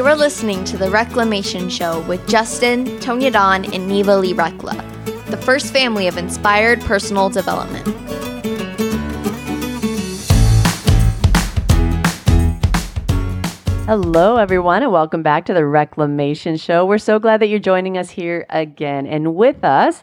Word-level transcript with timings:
You're 0.00 0.16
listening 0.16 0.64
to 0.64 0.78
The 0.78 0.88
Reclamation 0.88 1.68
Show 1.68 2.00
with 2.08 2.26
Justin, 2.26 2.86
Tonya 3.00 3.30
Don, 3.30 3.70
and 3.70 3.86
Neva 3.86 4.16
Lee 4.16 4.32
Recla, 4.32 4.74
the 5.26 5.36
first 5.36 5.74
family 5.74 6.08
of 6.08 6.16
inspired 6.16 6.80
personal 6.80 7.28
development. 7.28 7.86
Hello, 13.84 14.36
everyone, 14.38 14.82
and 14.82 14.90
welcome 14.90 15.22
back 15.22 15.44
to 15.44 15.52
the 15.52 15.66
Reclamation 15.66 16.56
Show. 16.56 16.86
We're 16.86 16.96
so 16.96 17.18
glad 17.18 17.42
that 17.42 17.48
you're 17.48 17.58
joining 17.58 17.98
us 17.98 18.08
here 18.08 18.46
again. 18.48 19.06
And 19.06 19.34
with 19.34 19.62
us 19.62 20.02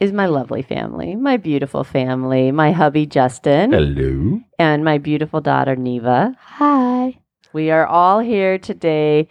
is 0.00 0.10
my 0.10 0.26
lovely 0.26 0.62
family, 0.62 1.14
my 1.14 1.36
beautiful 1.36 1.84
family, 1.84 2.50
my 2.50 2.72
hubby, 2.72 3.06
Justin. 3.06 3.70
Hello. 3.70 4.40
And 4.58 4.84
my 4.84 4.98
beautiful 4.98 5.40
daughter, 5.40 5.76
Neva. 5.76 6.36
Hi. 6.40 6.91
We 7.52 7.70
are 7.70 7.86
all 7.86 8.20
here 8.20 8.58
today, 8.58 9.28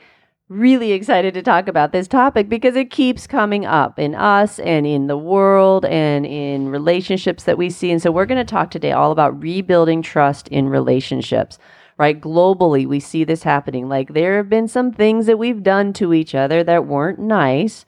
really 0.47 0.91
excited 0.91 1.33
to 1.33 1.41
talk 1.41 1.67
about 1.67 1.91
this 1.91 2.07
topic 2.07 2.49
because 2.49 2.75
it 2.75 2.91
keeps 2.91 3.25
coming 3.25 3.65
up 3.65 3.97
in 3.97 4.13
us 4.13 4.59
and 4.59 4.85
in 4.85 5.07
the 5.07 5.17
world 5.17 5.85
and 5.85 6.25
in 6.25 6.69
relationships 6.69 7.43
that 7.45 7.57
we 7.57 7.69
see. 7.69 7.91
And 7.91 8.01
so 8.01 8.11
we're 8.11 8.27
going 8.27 8.45
to 8.45 8.49
talk 8.49 8.69
today 8.69 8.91
all 8.91 9.11
about 9.11 9.41
rebuilding 9.41 10.01
trust 10.01 10.47
in 10.49 10.69
relationships 10.69 11.57
right? 11.97 12.19
Globally, 12.19 12.87
we 12.87 12.99
see 12.99 13.23
this 13.23 13.43
happening. 13.43 13.87
Like 13.87 14.15
there 14.15 14.37
have 14.37 14.49
been 14.49 14.67
some 14.67 14.91
things 14.91 15.27
that 15.27 15.37
we've 15.37 15.61
done 15.61 15.93
to 15.93 16.15
each 16.15 16.33
other 16.33 16.63
that 16.63 16.87
weren't 16.87 17.19
nice. 17.19 17.85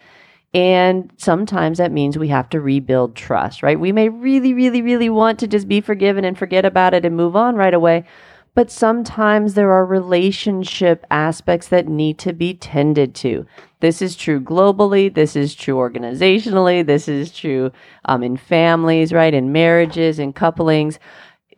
And 0.54 1.12
sometimes 1.18 1.80
that 1.80 1.92
means 1.92 2.16
we 2.16 2.28
have 2.28 2.48
to 2.50 2.62
rebuild 2.62 3.16
trust, 3.16 3.64
right? 3.64 3.80
We 3.80 3.92
may 3.92 4.10
really, 4.10 4.54
really, 4.54 4.84
really 4.84 5.10
want 5.10 5.40
to 5.40 5.48
just 5.48 5.68
be 5.68 5.82
forgiven 5.82 6.26
and 6.26 6.38
forget 6.38 6.64
about 6.64 6.94
it 6.94 7.06
and 7.06 7.18
move 7.18 7.36
on 7.36 7.56
right 7.56 7.74
away. 7.74 8.06
But 8.56 8.70
sometimes 8.70 9.56
there 9.56 9.72
are 9.72 9.86
relationship 9.86 11.06
aspects 11.10 11.68
that 11.70 11.88
need 11.88 12.20
to 12.20 12.34
be 12.34 12.54
tended 12.54 13.16
to. 13.16 13.48
This 13.80 14.02
is 14.02 14.16
true 14.16 14.40
globally. 14.40 15.14
This 15.14 15.36
is 15.36 15.56
true 15.56 15.76
organizationally. 15.76 16.86
This 16.86 17.08
is 17.08 17.32
true 17.32 17.72
um, 18.06 18.22
in 18.22 18.38
families, 18.38 19.12
right? 19.12 19.34
In 19.34 19.52
marriages, 19.52 20.20
in 20.20 20.34
couplings 20.34 21.00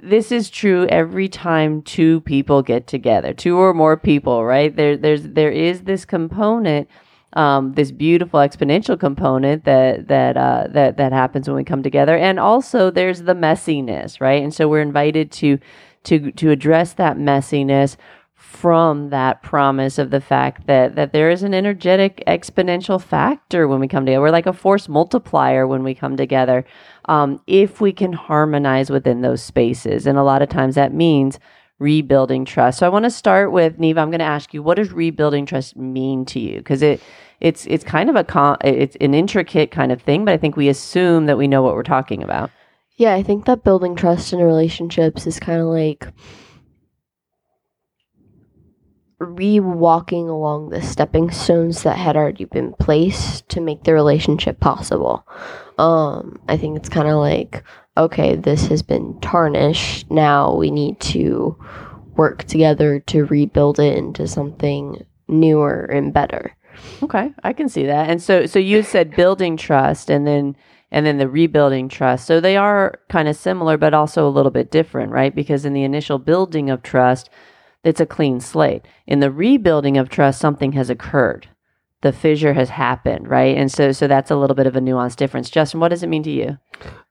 this 0.01 0.31
is 0.31 0.49
true 0.49 0.85
every 0.87 1.27
time 1.27 1.81
two 1.81 2.21
people 2.21 2.61
get 2.61 2.87
together, 2.87 3.33
two 3.33 3.57
or 3.57 3.73
more 3.73 3.97
people, 3.97 4.45
right? 4.45 4.75
There, 4.75 4.97
there's, 4.97 5.23
there 5.23 5.51
is 5.51 5.83
this 5.83 6.05
component, 6.05 6.89
um, 7.33 7.73
this 7.73 7.91
beautiful 7.91 8.39
exponential 8.39 8.99
component 8.99 9.65
that 9.65 10.07
that 10.07 10.37
uh, 10.37 10.67
that 10.69 10.97
that 10.97 11.11
happens 11.11 11.47
when 11.47 11.57
we 11.57 11.63
come 11.63 11.83
together, 11.83 12.15
and 12.15 12.39
also 12.39 12.89
there's 12.89 13.23
the 13.23 13.33
messiness, 13.33 14.21
right? 14.21 14.41
And 14.41 14.53
so 14.53 14.69
we're 14.69 14.81
invited 14.81 15.31
to 15.33 15.59
to 16.05 16.31
to 16.31 16.51
address 16.51 16.93
that 16.93 17.17
messiness 17.17 17.97
from 18.35 19.09
that 19.09 19.41
promise 19.41 19.97
of 19.97 20.11
the 20.11 20.21
fact 20.21 20.67
that 20.67 20.95
that 20.95 21.13
there 21.13 21.29
is 21.29 21.43
an 21.43 21.53
energetic 21.53 22.23
exponential 22.27 23.01
factor 23.01 23.67
when 23.67 23.79
we 23.79 23.87
come 23.87 24.05
together. 24.05 24.21
We're 24.21 24.29
like 24.29 24.45
a 24.45 24.53
force 24.53 24.87
multiplier 24.87 25.67
when 25.67 25.83
we 25.83 25.95
come 25.95 26.17
together. 26.17 26.65
Um, 27.05 27.41
if 27.47 27.81
we 27.81 27.91
can 27.91 28.13
harmonize 28.13 28.89
within 28.89 29.21
those 29.21 29.41
spaces, 29.41 30.05
and 30.05 30.17
a 30.17 30.23
lot 30.23 30.41
of 30.41 30.49
times 30.49 30.75
that 30.75 30.93
means 30.93 31.39
rebuilding 31.79 32.45
trust. 32.45 32.79
So 32.79 32.85
I 32.85 32.89
want 32.89 33.03
to 33.03 33.11
start 33.11 33.51
with 33.51 33.79
Neva. 33.79 33.99
I'm 33.99 34.09
going 34.09 34.19
to 34.19 34.25
ask 34.25 34.53
you, 34.53 34.63
what 34.63 34.75
does 34.75 34.91
rebuilding 34.91 35.45
trust 35.45 35.75
mean 35.75 36.25
to 36.25 36.39
you? 36.39 36.57
Because 36.57 36.81
it 36.81 37.01
it's 37.41 37.65
it's 37.67 37.83
kind 37.83 38.09
of 38.09 38.15
a 38.15 38.23
con- 38.23 38.57
it's 38.63 38.95
an 39.01 39.13
intricate 39.13 39.71
kind 39.71 39.91
of 39.91 40.01
thing, 40.01 40.25
but 40.25 40.33
I 40.33 40.37
think 40.37 40.55
we 40.55 40.69
assume 40.69 41.25
that 41.25 41.37
we 41.37 41.47
know 41.47 41.61
what 41.61 41.75
we're 41.75 41.83
talking 41.83 42.23
about. 42.23 42.49
Yeah, 42.97 43.13
I 43.13 43.23
think 43.23 43.45
that 43.45 43.63
building 43.63 43.95
trust 43.95 44.31
in 44.31 44.39
relationships 44.39 45.27
is 45.27 45.39
kind 45.39 45.59
of 45.59 45.67
like 45.67 46.07
re-walking 49.19 50.29
along 50.29 50.69
the 50.69 50.81
stepping 50.81 51.31
stones 51.31 51.83
that 51.83 51.97
had 51.97 52.15
already 52.15 52.45
been 52.45 52.73
placed 52.73 53.47
to 53.49 53.61
make 53.61 53.83
the 53.83 53.93
relationship 53.93 54.59
possible. 54.59 55.27
Um, 55.77 56.39
I 56.47 56.57
think 56.57 56.77
it's 56.77 56.89
kind 56.89 57.07
of 57.07 57.15
like, 57.15 57.63
okay, 57.97 58.35
this 58.35 58.67
has 58.67 58.81
been 58.81 59.19
tarnished. 59.19 60.09
Now 60.09 60.55
we 60.55 60.71
need 60.71 60.99
to 61.01 61.57
work 62.15 62.43
together 62.45 62.99
to 63.01 63.25
rebuild 63.25 63.79
it 63.79 63.97
into 63.97 64.27
something 64.27 65.05
newer 65.27 65.83
and 65.83 66.13
better. 66.13 66.55
Okay, 67.03 67.33
I 67.43 67.53
can 67.53 67.67
see 67.67 67.85
that. 67.85 68.09
And 68.09 68.21
so, 68.21 68.45
so 68.45 68.59
you 68.59 68.83
said 68.83 69.15
building 69.15 69.57
trust, 69.57 70.09
and 70.09 70.27
then 70.27 70.55
and 70.95 71.05
then 71.05 71.17
the 71.17 71.27
rebuilding 71.27 71.89
trust. 71.89 72.25
So 72.25 72.39
they 72.39 72.55
are 72.55 73.01
kind 73.09 73.27
of 73.27 73.35
similar, 73.35 73.77
but 73.77 73.93
also 73.93 74.25
a 74.25 74.31
little 74.31 74.49
bit 74.49 74.71
different, 74.71 75.11
right? 75.11 75.35
Because 75.35 75.65
in 75.65 75.73
the 75.73 75.83
initial 75.83 76.19
building 76.19 76.69
of 76.69 76.83
trust, 76.83 77.29
it's 77.83 77.99
a 77.99 78.05
clean 78.05 78.39
slate. 78.39 78.87
In 79.05 79.19
the 79.19 79.29
rebuilding 79.29 79.97
of 79.97 80.07
trust, 80.07 80.39
something 80.39 80.71
has 80.71 80.89
occurred. 80.89 81.49
The 82.01 82.13
fissure 82.13 82.53
has 82.53 82.69
happened, 82.69 83.27
right? 83.27 83.57
And 83.57 83.69
so, 83.69 83.91
so 83.91 84.07
that's 84.07 84.31
a 84.31 84.37
little 84.37 84.55
bit 84.55 84.67
of 84.67 84.77
a 84.77 84.79
nuanced 84.79 85.17
difference. 85.17 85.49
Justin, 85.49 85.81
what 85.81 85.89
does 85.89 86.01
it 86.01 86.07
mean 86.07 86.23
to 86.23 86.31
you? 86.31 86.57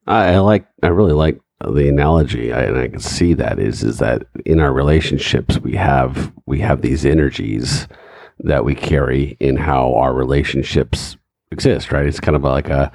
I, 0.07 0.33
I 0.33 0.39
like. 0.39 0.67
I 0.83 0.87
really 0.87 1.13
like 1.13 1.39
the 1.61 1.87
analogy, 1.87 2.55
I, 2.55 2.63
and 2.63 2.79
I 2.79 2.89
can 2.89 3.01
see 3.01 3.35
that 3.35 3.59
is 3.59 3.83
is 3.83 3.99
that 3.99 4.23
in 4.47 4.61
our 4.61 4.73
relationships 4.73 5.59
we 5.59 5.75
have 5.77 6.33
we 6.47 6.61
have 6.61 6.81
these 6.81 7.05
energies 7.05 7.87
that 8.41 8.65
we 8.65 8.75
carry 8.75 9.37
in 9.41 9.57
how 9.57 9.95
our 9.95 10.15
relationships 10.15 11.19
exist. 11.51 11.93
Right? 11.93 12.07
It's 12.07 12.21
kind 12.21 12.37
of 12.37 12.45
like 12.45 12.69
a 12.69 12.91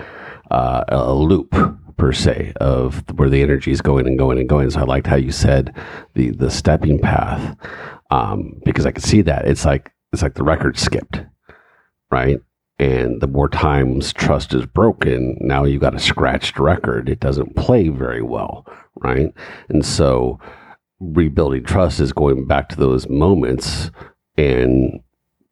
uh, 0.52 0.84
a 0.88 1.14
loop 1.14 1.56
per 1.98 2.14
se 2.14 2.54
of 2.56 3.04
where 3.18 3.30
the 3.30 3.42
energy 3.42 3.72
is 3.72 3.82
going 3.82 4.08
and 4.08 4.18
going 4.18 4.40
and 4.40 4.50
going. 4.50 4.70
So 4.70 4.80
I 4.80 4.84
liked 4.84 5.08
how 5.08 5.18
you 5.18 5.32
said 5.32 5.76
the 6.16 6.32
the 6.32 6.50
stepping 6.50 7.00
path 7.00 7.56
um, 8.10 8.60
because 8.66 8.86
I 8.86 8.92
could 8.92 9.04
see 9.04 9.22
that 9.24 9.48
it's 9.48 9.66
like 9.66 9.92
it's 10.12 10.24
like 10.24 10.36
the 10.36 10.44
record 10.44 10.78
skipped, 10.78 11.24
right? 12.10 12.40
And 12.80 13.20
the 13.20 13.28
more 13.28 13.50
times 13.50 14.14
trust 14.14 14.54
is 14.54 14.66
broken, 14.66 15.38
now 15.42 15.66
you've 15.66 15.82
got 15.82 15.96
a 15.96 16.00
scratched 16.00 16.58
record. 16.58 17.10
It 17.10 17.20
doesn't 17.20 17.58
play 17.58 17.90
very 17.90 18.22
well, 18.22 18.66
right? 18.96 19.34
And 19.68 19.86
so 19.86 20.40
rebuilding 21.02 21.66
trust 21.66 22.00
is 22.00 22.14
going 22.14 22.48
back 22.48 22.70
to 22.70 22.78
those 22.78 23.10
moments 23.10 23.92
and 24.38 25.02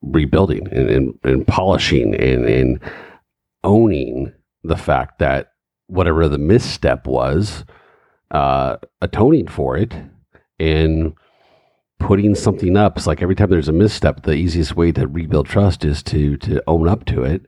rebuilding 0.02 0.68
and, 0.72 0.90
and, 0.90 1.20
and 1.24 1.46
polishing 1.46 2.16
and, 2.16 2.46
and 2.46 2.80
owning 3.66 4.32
the 4.68 4.78
fact 4.78 5.20
that 5.20 5.54
whatever 5.88 6.28
the 6.28 6.38
misstep 6.38 7.08
was, 7.08 7.66
uh, 8.32 8.78
atoning 9.02 9.48
for 9.48 9.78
it 9.78 9.94
and 10.60 11.14
putting 12.00 12.36
something 12.36 12.78
up. 12.78 12.98
It's 12.98 13.08
like 13.08 13.22
every 13.22 13.36
time 13.36 13.50
there's 13.50 13.70
a 13.70 13.74
misstep, 13.74 14.24
the 14.24 14.34
easiest 14.34 14.76
way 14.76 14.92
to 14.92 15.08
rebuild 15.08 15.48
trust 15.48 15.86
is 15.86 16.04
to 16.04 16.38
to 16.38 16.62
own 16.68 16.88
up 16.88 17.06
to 17.06 17.24
it, 17.24 17.46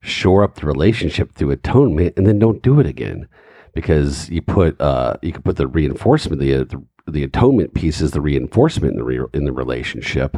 shore 0.00 0.42
up 0.42 0.56
the 0.56 0.66
relationship 0.66 1.32
through 1.34 1.50
atonement, 1.50 2.14
and 2.16 2.26
then 2.26 2.38
don't 2.38 2.62
do 2.62 2.80
it 2.80 2.86
again. 2.86 3.28
Because 3.74 4.30
you 4.30 4.40
put 4.40 4.80
uh, 4.80 5.16
you 5.22 5.32
can 5.32 5.42
put 5.42 5.56
the 5.56 5.66
reinforcement, 5.66 6.40
the, 6.40 6.64
the 6.64 6.82
the 7.08 7.22
atonement 7.22 7.74
piece 7.74 8.00
is 8.00 8.12
the 8.12 8.20
reinforcement 8.20 8.92
in 8.92 8.98
the 8.98 9.04
re- 9.04 9.28
in 9.34 9.44
the 9.44 9.52
relationship. 9.52 10.36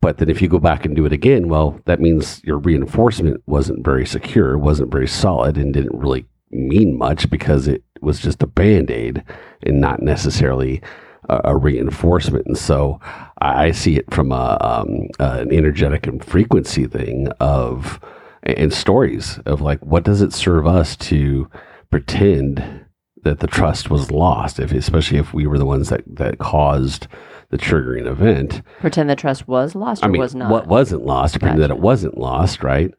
But 0.00 0.18
then 0.18 0.28
if 0.28 0.42
you 0.42 0.48
go 0.48 0.58
back 0.58 0.84
and 0.84 0.94
do 0.94 1.06
it 1.06 1.12
again, 1.12 1.48
well, 1.48 1.80
that 1.86 2.00
means 2.00 2.42
your 2.44 2.58
reinforcement 2.58 3.42
wasn't 3.46 3.84
very 3.84 4.06
secure, 4.06 4.58
wasn't 4.58 4.92
very 4.92 5.08
solid, 5.08 5.56
and 5.56 5.72
didn't 5.72 5.98
really 5.98 6.26
mean 6.50 6.96
much 6.96 7.28
because 7.30 7.66
it 7.66 7.82
was 8.00 8.20
just 8.20 8.42
a 8.42 8.46
band 8.46 8.90
aid 8.90 9.24
and 9.62 9.80
not 9.80 10.02
necessarily 10.02 10.80
a, 11.28 11.40
a, 11.44 11.56
reinforcement. 11.56 12.46
And 12.46 12.56
so 12.56 13.00
I 13.40 13.72
see 13.72 13.96
it 13.96 14.12
from 14.12 14.30
a, 14.30 14.58
um, 14.60 15.08
an 15.18 15.52
energetic 15.52 16.06
and 16.06 16.24
frequency 16.24 16.86
thing 16.86 17.28
of 17.40 18.00
and 18.42 18.72
stories 18.72 19.38
of 19.44 19.60
like 19.60 19.80
what 19.80 20.04
does 20.04 20.22
it 20.22 20.32
serve 20.32 20.66
us 20.66 20.96
to 20.96 21.50
pretend 21.90 22.84
that 23.24 23.40
the 23.40 23.46
trust 23.46 23.90
was 23.90 24.12
lost 24.12 24.60
if 24.60 24.70
especially 24.72 25.18
if 25.18 25.34
we 25.34 25.46
were 25.46 25.58
the 25.58 25.66
ones 25.66 25.88
that 25.88 26.02
that 26.06 26.38
caused 26.38 27.08
the 27.50 27.58
triggering 27.58 28.06
event 28.06 28.62
pretend 28.80 29.08
the 29.08 29.16
trust 29.16 29.46
was 29.46 29.74
lost 29.74 30.02
or 30.02 30.06
I 30.06 30.08
mean, 30.08 30.20
was 30.20 30.34
not 30.34 30.50
what 30.50 30.66
wasn't 30.66 31.04
lost 31.04 31.38
pretend 31.40 31.62
that 31.62 31.70
it 31.70 31.78
wasn't 31.78 32.18
lost 32.18 32.62
right 32.62 32.92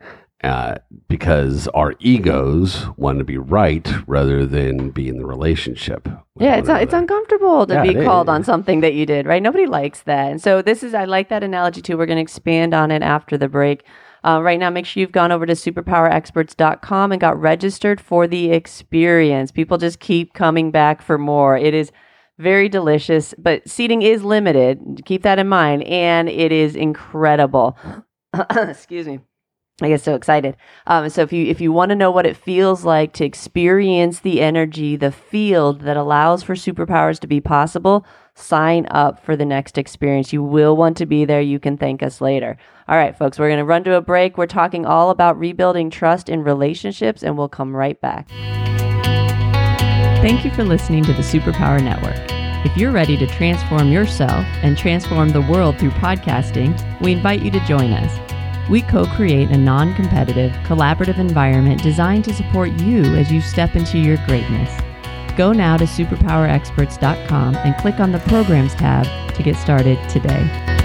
uh, 0.43 0.75
because 1.07 1.67
our 1.69 1.95
egos 1.99 2.85
want 2.95 3.17
to 3.17 3.23
be 3.23 3.37
right 3.37 3.89
rather 4.05 4.45
than 4.45 4.91
be 4.91 5.09
in 5.09 5.17
the 5.17 5.25
relationship. 5.25 6.07
Yeah, 6.39 6.57
it's 6.57 6.69
it's 6.69 6.93
uncomfortable 6.93 7.65
to 7.65 7.73
yeah, 7.73 7.83
be 7.83 7.93
called 7.95 8.27
is. 8.27 8.33
on 8.33 8.43
something 8.43 8.81
that 8.81 8.93
you 8.93 9.05
did, 9.05 9.25
right? 9.25 9.41
Nobody 9.41 9.65
likes 9.65 10.03
that, 10.03 10.31
and 10.31 10.41
so 10.41 10.61
this 10.61 10.83
is 10.83 10.93
I 10.93 11.05
like 11.05 11.29
that 11.29 11.43
analogy 11.43 11.81
too. 11.81 11.97
We're 11.97 12.05
going 12.05 12.17
to 12.17 12.21
expand 12.21 12.73
on 12.73 12.91
it 12.91 13.01
after 13.01 13.37
the 13.37 13.49
break. 13.49 13.83
Uh, 14.23 14.41
right 14.41 14.59
now, 14.59 14.69
make 14.69 14.85
sure 14.85 15.01
you've 15.01 15.11
gone 15.11 15.31
over 15.31 15.45
to 15.45 15.53
superpowerexperts.com 15.53 17.11
and 17.11 17.21
got 17.21 17.39
registered 17.39 18.01
for 18.01 18.27
the 18.27 18.51
experience. 18.51 19.51
People 19.51 19.77
just 19.77 19.99
keep 19.99 20.33
coming 20.33 20.69
back 20.69 21.01
for 21.01 21.17
more. 21.17 21.57
It 21.57 21.73
is 21.73 21.91
very 22.37 22.69
delicious, 22.69 23.33
but 23.37 23.67
seating 23.67 24.01
is 24.01 24.23
limited. 24.23 25.01
Keep 25.05 25.23
that 25.23 25.39
in 25.39 25.47
mind, 25.47 25.83
and 25.83 26.29
it 26.29 26.51
is 26.51 26.75
incredible. 26.75 27.77
Excuse 28.51 29.07
me. 29.07 29.19
I 29.79 29.89
get 29.89 30.01
so 30.01 30.15
excited. 30.15 30.57
Um, 30.87 31.07
so 31.09 31.21
if 31.21 31.31
you 31.31 31.45
if 31.45 31.61
you 31.61 31.71
want 31.71 31.89
to 31.89 31.95
know 31.95 32.09
what 32.09 32.25
it 32.25 32.35
feels 32.35 32.83
like 32.83 33.13
to 33.13 33.25
experience 33.25 34.21
the 34.21 34.41
energy, 34.41 34.95
the 34.95 35.11
field 35.11 35.81
that 35.81 35.97
allows 35.97 36.41
for 36.41 36.55
superpowers 36.55 37.19
to 37.19 37.27
be 37.27 37.39
possible, 37.39 38.03
sign 38.33 38.87
up 38.89 39.23
for 39.23 39.35
the 39.35 39.45
next 39.45 39.77
experience. 39.77 40.33
You 40.33 40.41
will 40.41 40.75
want 40.75 40.97
to 40.97 41.05
be 41.05 41.25
there. 41.25 41.41
You 41.41 41.59
can 41.59 41.77
thank 41.77 42.01
us 42.01 42.21
later. 42.21 42.57
All 42.87 42.97
right, 42.97 43.15
folks, 43.15 43.37
we're 43.37 43.49
going 43.49 43.59
to 43.59 43.65
run 43.65 43.83
to 43.83 43.93
a 43.95 44.01
break. 44.01 44.35
We're 44.35 44.47
talking 44.47 44.83
all 44.83 45.11
about 45.11 45.37
rebuilding 45.37 45.91
trust 45.91 46.27
in 46.27 46.41
relationships, 46.41 47.21
and 47.21 47.37
we'll 47.37 47.49
come 47.49 47.75
right 47.75 48.01
back. 48.01 48.31
Thank 50.27 50.43
you 50.43 50.51
for 50.51 50.65
listening 50.65 51.05
to 51.05 51.13
the 51.13 51.21
Superpower 51.21 51.81
Network. 51.81 52.17
If 52.65 52.75
you're 52.75 52.91
ready 52.91 53.15
to 53.15 53.25
transform 53.25 53.93
yourself 53.93 54.45
and 54.61 54.77
transform 54.77 55.29
the 55.29 55.39
world 55.39 55.79
through 55.79 55.91
podcasting, 55.91 56.75
we 56.99 57.13
invite 57.13 57.41
you 57.41 57.49
to 57.49 57.61
join 57.61 57.93
us. 57.93 58.69
We 58.69 58.81
co 58.81 59.05
create 59.05 59.51
a 59.51 59.57
non 59.57 59.93
competitive, 59.93 60.51
collaborative 60.65 61.17
environment 61.17 61.81
designed 61.81 62.25
to 62.25 62.33
support 62.33 62.71
you 62.71 63.03
as 63.15 63.31
you 63.31 63.39
step 63.39 63.77
into 63.77 63.99
your 63.99 64.17
greatness. 64.25 64.69
Go 65.37 65.53
now 65.53 65.77
to 65.77 65.85
superpowerexperts.com 65.85 67.55
and 67.55 67.77
click 67.77 68.01
on 68.01 68.11
the 68.11 68.19
Programs 68.19 68.75
tab 68.75 69.33
to 69.33 69.43
get 69.43 69.55
started 69.55 69.97
today. 70.09 70.76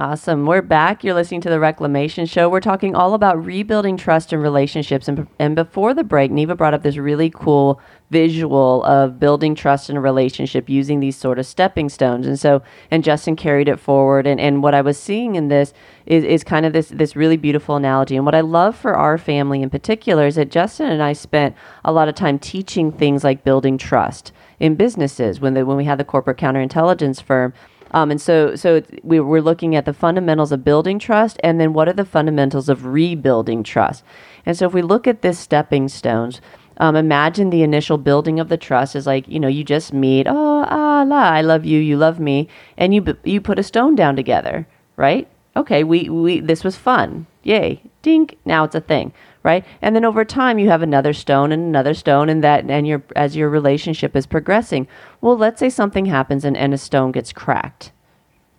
Awesome. 0.00 0.46
We're 0.46 0.62
back. 0.62 1.04
You're 1.04 1.12
listening 1.12 1.42
to 1.42 1.50
the 1.50 1.60
Reclamation 1.60 2.24
Show. 2.24 2.48
We're 2.48 2.60
talking 2.60 2.94
all 2.94 3.12
about 3.12 3.44
rebuilding 3.44 3.98
trust 3.98 4.32
in 4.32 4.40
relationships. 4.40 5.08
And, 5.08 5.26
and 5.38 5.54
before 5.54 5.92
the 5.92 6.02
break, 6.02 6.30
Neva 6.30 6.54
brought 6.54 6.72
up 6.72 6.82
this 6.82 6.96
really 6.96 7.28
cool 7.28 7.78
visual 8.08 8.82
of 8.84 9.20
building 9.20 9.54
trust 9.54 9.90
in 9.90 9.98
a 9.98 10.00
relationship 10.00 10.70
using 10.70 11.00
these 11.00 11.16
sort 11.16 11.38
of 11.38 11.44
stepping 11.44 11.90
stones. 11.90 12.26
And 12.26 12.40
so, 12.40 12.62
and 12.90 13.04
Justin 13.04 13.36
carried 13.36 13.68
it 13.68 13.78
forward. 13.78 14.26
And, 14.26 14.40
and 14.40 14.62
what 14.62 14.74
I 14.74 14.80
was 14.80 14.98
seeing 14.98 15.34
in 15.34 15.48
this 15.48 15.74
is, 16.06 16.24
is 16.24 16.44
kind 16.44 16.64
of 16.64 16.72
this, 16.72 16.88
this 16.88 17.14
really 17.14 17.36
beautiful 17.36 17.76
analogy. 17.76 18.16
And 18.16 18.24
what 18.24 18.34
I 18.34 18.40
love 18.40 18.76
for 18.76 18.96
our 18.96 19.18
family 19.18 19.60
in 19.60 19.68
particular 19.68 20.26
is 20.26 20.36
that 20.36 20.50
Justin 20.50 20.88
and 20.88 21.02
I 21.02 21.12
spent 21.12 21.54
a 21.84 21.92
lot 21.92 22.08
of 22.08 22.14
time 22.14 22.38
teaching 22.38 22.90
things 22.90 23.22
like 23.22 23.44
building 23.44 23.76
trust 23.76 24.32
in 24.58 24.76
businesses 24.76 25.40
when, 25.40 25.52
they, 25.52 25.62
when 25.62 25.76
we 25.76 25.84
had 25.84 25.98
the 25.98 26.04
corporate 26.04 26.38
counterintelligence 26.38 27.22
firm 27.22 27.52
um, 27.92 28.10
and 28.10 28.20
so, 28.20 28.54
so 28.54 28.82
we, 29.02 29.20
we're 29.20 29.40
looking 29.40 29.74
at 29.74 29.84
the 29.84 29.92
fundamentals 29.92 30.52
of 30.52 30.64
building 30.64 30.98
trust, 30.98 31.38
and 31.42 31.60
then 31.60 31.72
what 31.72 31.88
are 31.88 31.92
the 31.92 32.04
fundamentals 32.04 32.68
of 32.68 32.86
rebuilding 32.86 33.62
trust. 33.62 34.04
And 34.46 34.56
so, 34.56 34.66
if 34.66 34.72
we 34.72 34.82
look 34.82 35.06
at 35.06 35.22
this 35.22 35.38
stepping 35.38 35.88
stones, 35.88 36.40
um, 36.76 36.96
imagine 36.96 37.50
the 37.50 37.62
initial 37.62 37.98
building 37.98 38.40
of 38.40 38.48
the 38.48 38.56
trust 38.56 38.96
is 38.96 39.06
like 39.06 39.28
you 39.28 39.38
know 39.38 39.48
you 39.48 39.64
just 39.64 39.92
meet, 39.92 40.26
oh 40.28 40.64
ah 40.68 41.04
la, 41.06 41.22
I 41.22 41.42
love 41.42 41.64
you, 41.64 41.78
you 41.78 41.96
love 41.96 42.20
me, 42.20 42.48
and 42.76 42.94
you 42.94 43.16
you 43.24 43.40
put 43.40 43.58
a 43.58 43.62
stone 43.62 43.94
down 43.94 44.16
together, 44.16 44.66
right? 44.96 45.28
Okay, 45.56 45.84
we 45.84 46.08
we 46.08 46.40
this 46.40 46.64
was 46.64 46.76
fun, 46.76 47.26
yay, 47.42 47.82
dink. 48.02 48.38
Now 48.44 48.64
it's 48.64 48.74
a 48.74 48.80
thing 48.80 49.12
right? 49.42 49.64
And 49.80 49.96
then 49.96 50.04
over 50.04 50.24
time 50.24 50.58
you 50.58 50.68
have 50.68 50.82
another 50.82 51.12
stone 51.12 51.52
and 51.52 51.62
another 51.62 51.94
stone 51.94 52.28
and 52.28 52.44
that 52.44 52.68
and 52.68 52.86
your 52.86 53.02
as 53.16 53.36
your 53.36 53.48
relationship 53.48 54.14
is 54.14 54.26
progressing 54.26 54.86
well 55.20 55.36
let's 55.36 55.60
say 55.60 55.70
something 55.70 56.06
happens 56.06 56.44
and, 56.44 56.56
and 56.56 56.74
a 56.74 56.78
stone 56.78 57.12
gets 57.12 57.32
cracked 57.32 57.92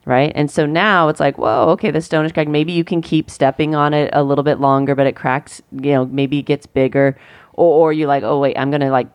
right? 0.04 0.31
And 0.33 0.50
so 0.50 0.66
now 0.66 1.10
it's 1.10 1.19
like 1.19 1.38
whoa 1.38 1.69
okay 1.69 1.92
the 1.92 2.01
stone 2.01 2.25
is 2.25 2.31
cracked. 2.31 2.50
Maybe 2.50 2.72
you 2.72 2.83
can 2.83 3.01
keep 3.01 3.30
stepping 3.30 3.75
on 3.75 3.94
it 3.94 4.10
a 4.13 4.24
little 4.24 4.44
bit 4.44 4.60
longer 4.60 4.95
but 4.95 5.07
it 5.07 5.16
cracks 5.16 5.62
you 5.72 5.92
know 5.92 6.06
maybe 6.06 6.39
it 6.39 6.44
gets 6.44 6.66
bigger. 6.66 7.18
Or, 7.54 7.89
or 7.89 7.94
you're 7.94 8.07
like 8.07 8.24
oh 8.24 8.39
wait 8.39 8.57
i'm 8.57 8.72
gonna 8.72 8.89
like 8.89 9.07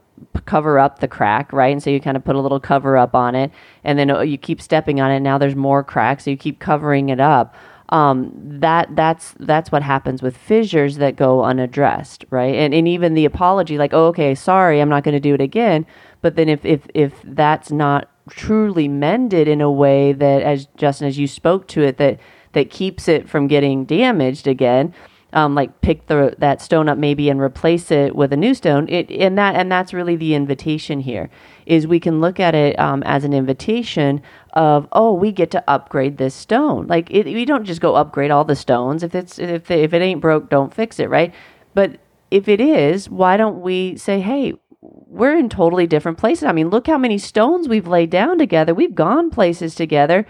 cover 0.45 0.79
up 0.79 1.01
the 1.01 1.09
crack, 1.09 1.53
right? 1.53 1.73
And 1.73 1.83
so 1.83 1.91
you 1.91 2.01
kind 2.01 2.17
of 2.17 2.25
put 2.25 2.37
a 2.37 2.41
little 2.41 2.61
cover 2.61 2.97
up 2.97 3.15
on 3.15 3.35
it, 3.35 3.51
and 3.85 3.99
then 3.99 4.11
oh, 4.11 4.21
you 4.21 4.39
keep 4.39 4.61
stepping 4.61 5.01
on 5.01 5.11
it. 5.11 5.17
And 5.17 5.25
now 5.25 5.39
there's 5.39 5.57
more 5.57 5.83
cracks, 5.85 6.25
so 6.25 6.31
you 6.31 6.37
keep 6.37 6.59
covering 6.59 7.09
it 7.09 7.21
up 7.21 7.55
um, 7.91 8.33
that 8.35 8.95
that's 8.97 9.35
that's 9.39 9.71
what 9.71 9.83
happens 9.83 10.23
with 10.23 10.37
fissures 10.37 10.97
that 10.97 11.17
go 11.17 11.45
unaddressed, 11.45 12.25
right? 12.31 12.55
And 12.55 12.75
and 12.75 12.89
even 12.89 13.15
the 13.15 13.25
apology, 13.25 13.79
like, 13.79 13.95
oh, 13.95 14.07
okay, 14.09 14.35
sorry, 14.35 14.81
I'm 14.81 14.89
not 14.89 15.05
going 15.05 15.15
to 15.15 15.21
do 15.21 15.35
it 15.35 15.41
again. 15.41 15.87
But 16.21 16.37
then 16.37 16.49
if 16.49 16.65
if 16.65 16.87
if 16.95 17.15
that's 17.25 17.71
not 17.71 18.11
truly 18.29 18.89
mended 18.89 19.47
in 19.47 19.61
a 19.61 19.71
way 19.71 20.13
that, 20.13 20.43
as 20.43 20.67
Justin, 20.77 21.07
as 21.07 21.19
you 21.19 21.29
spoke 21.29 21.69
to 21.69 21.83
it, 21.83 21.97
that 21.99 22.19
that 22.53 22.71
keeps 22.71 23.07
it 23.07 23.29
from 23.29 23.47
getting 23.47 23.85
damaged 23.85 24.49
again, 24.49 24.93
um, 25.33 25.55
like 25.55 25.81
pick 25.81 26.07
the 26.07 26.35
that 26.39 26.63
stone 26.63 26.89
up 26.89 26.99
maybe 26.99 27.29
and 27.29 27.41
replace 27.41 27.91
it 27.91 28.15
with 28.15 28.33
a 28.33 28.37
new 28.37 28.55
stone. 28.55 28.89
It 28.89 29.11
and 29.11 29.37
that 29.39 29.57
and 29.57 29.71
that's 29.71 29.93
really 29.93 30.17
the 30.17 30.35
invitation 30.35 31.01
here 31.01 31.29
is 31.67 31.87
we 31.87 32.01
can 32.01 32.21
look 32.21 32.39
at 32.39 32.55
it 32.55 32.79
um, 32.79 33.03
as 33.03 33.25
an 33.25 33.33
invitation 33.33 34.23
of 34.53 34.89
oh 34.93 35.13
we 35.13 35.33
get 35.33 35.51
to 35.51 35.65
upgrade 35.69 36.17
this 36.17 36.35
stone. 36.35 36.87
Like 36.87 37.11
it, 37.11 37.27
we 37.27 37.45
don't 37.45 37.65
just 37.65 37.81
go 37.81 37.97
upgrade 37.97 38.31
all 38.31 38.45
the 38.45 38.57
stones. 38.57 39.03
If 39.03 39.15
it's 39.15 39.39
if 39.39 39.71
if 39.71 39.93
it 39.93 40.03
ain't 40.03 40.21
broke 40.21 40.49
don't 40.49 40.73
fix 40.73 41.01
it 41.01 41.11
right? 41.11 41.35
But 41.75 41.99
if 42.31 42.49
it 42.49 42.61
is 42.61 43.11
why 43.11 43.37
don't 43.37 43.61
we 43.61 43.97
say 43.97 44.21
hey 44.21 44.55
we're 44.81 45.37
in 45.37 45.49
totally 45.49 45.89
different 45.89 46.19
places. 46.19 46.45
I 46.45 46.53
mean 46.53 46.71
look 46.71 46.87
how 46.87 46.99
many 46.99 47.19
stones 47.19 47.69
we've 47.69 47.89
laid 47.89 48.11
down 48.11 48.39
together. 48.39 48.75
We've 48.75 48.95
gone 48.95 49.31
places 49.31 49.75
together 49.75 50.25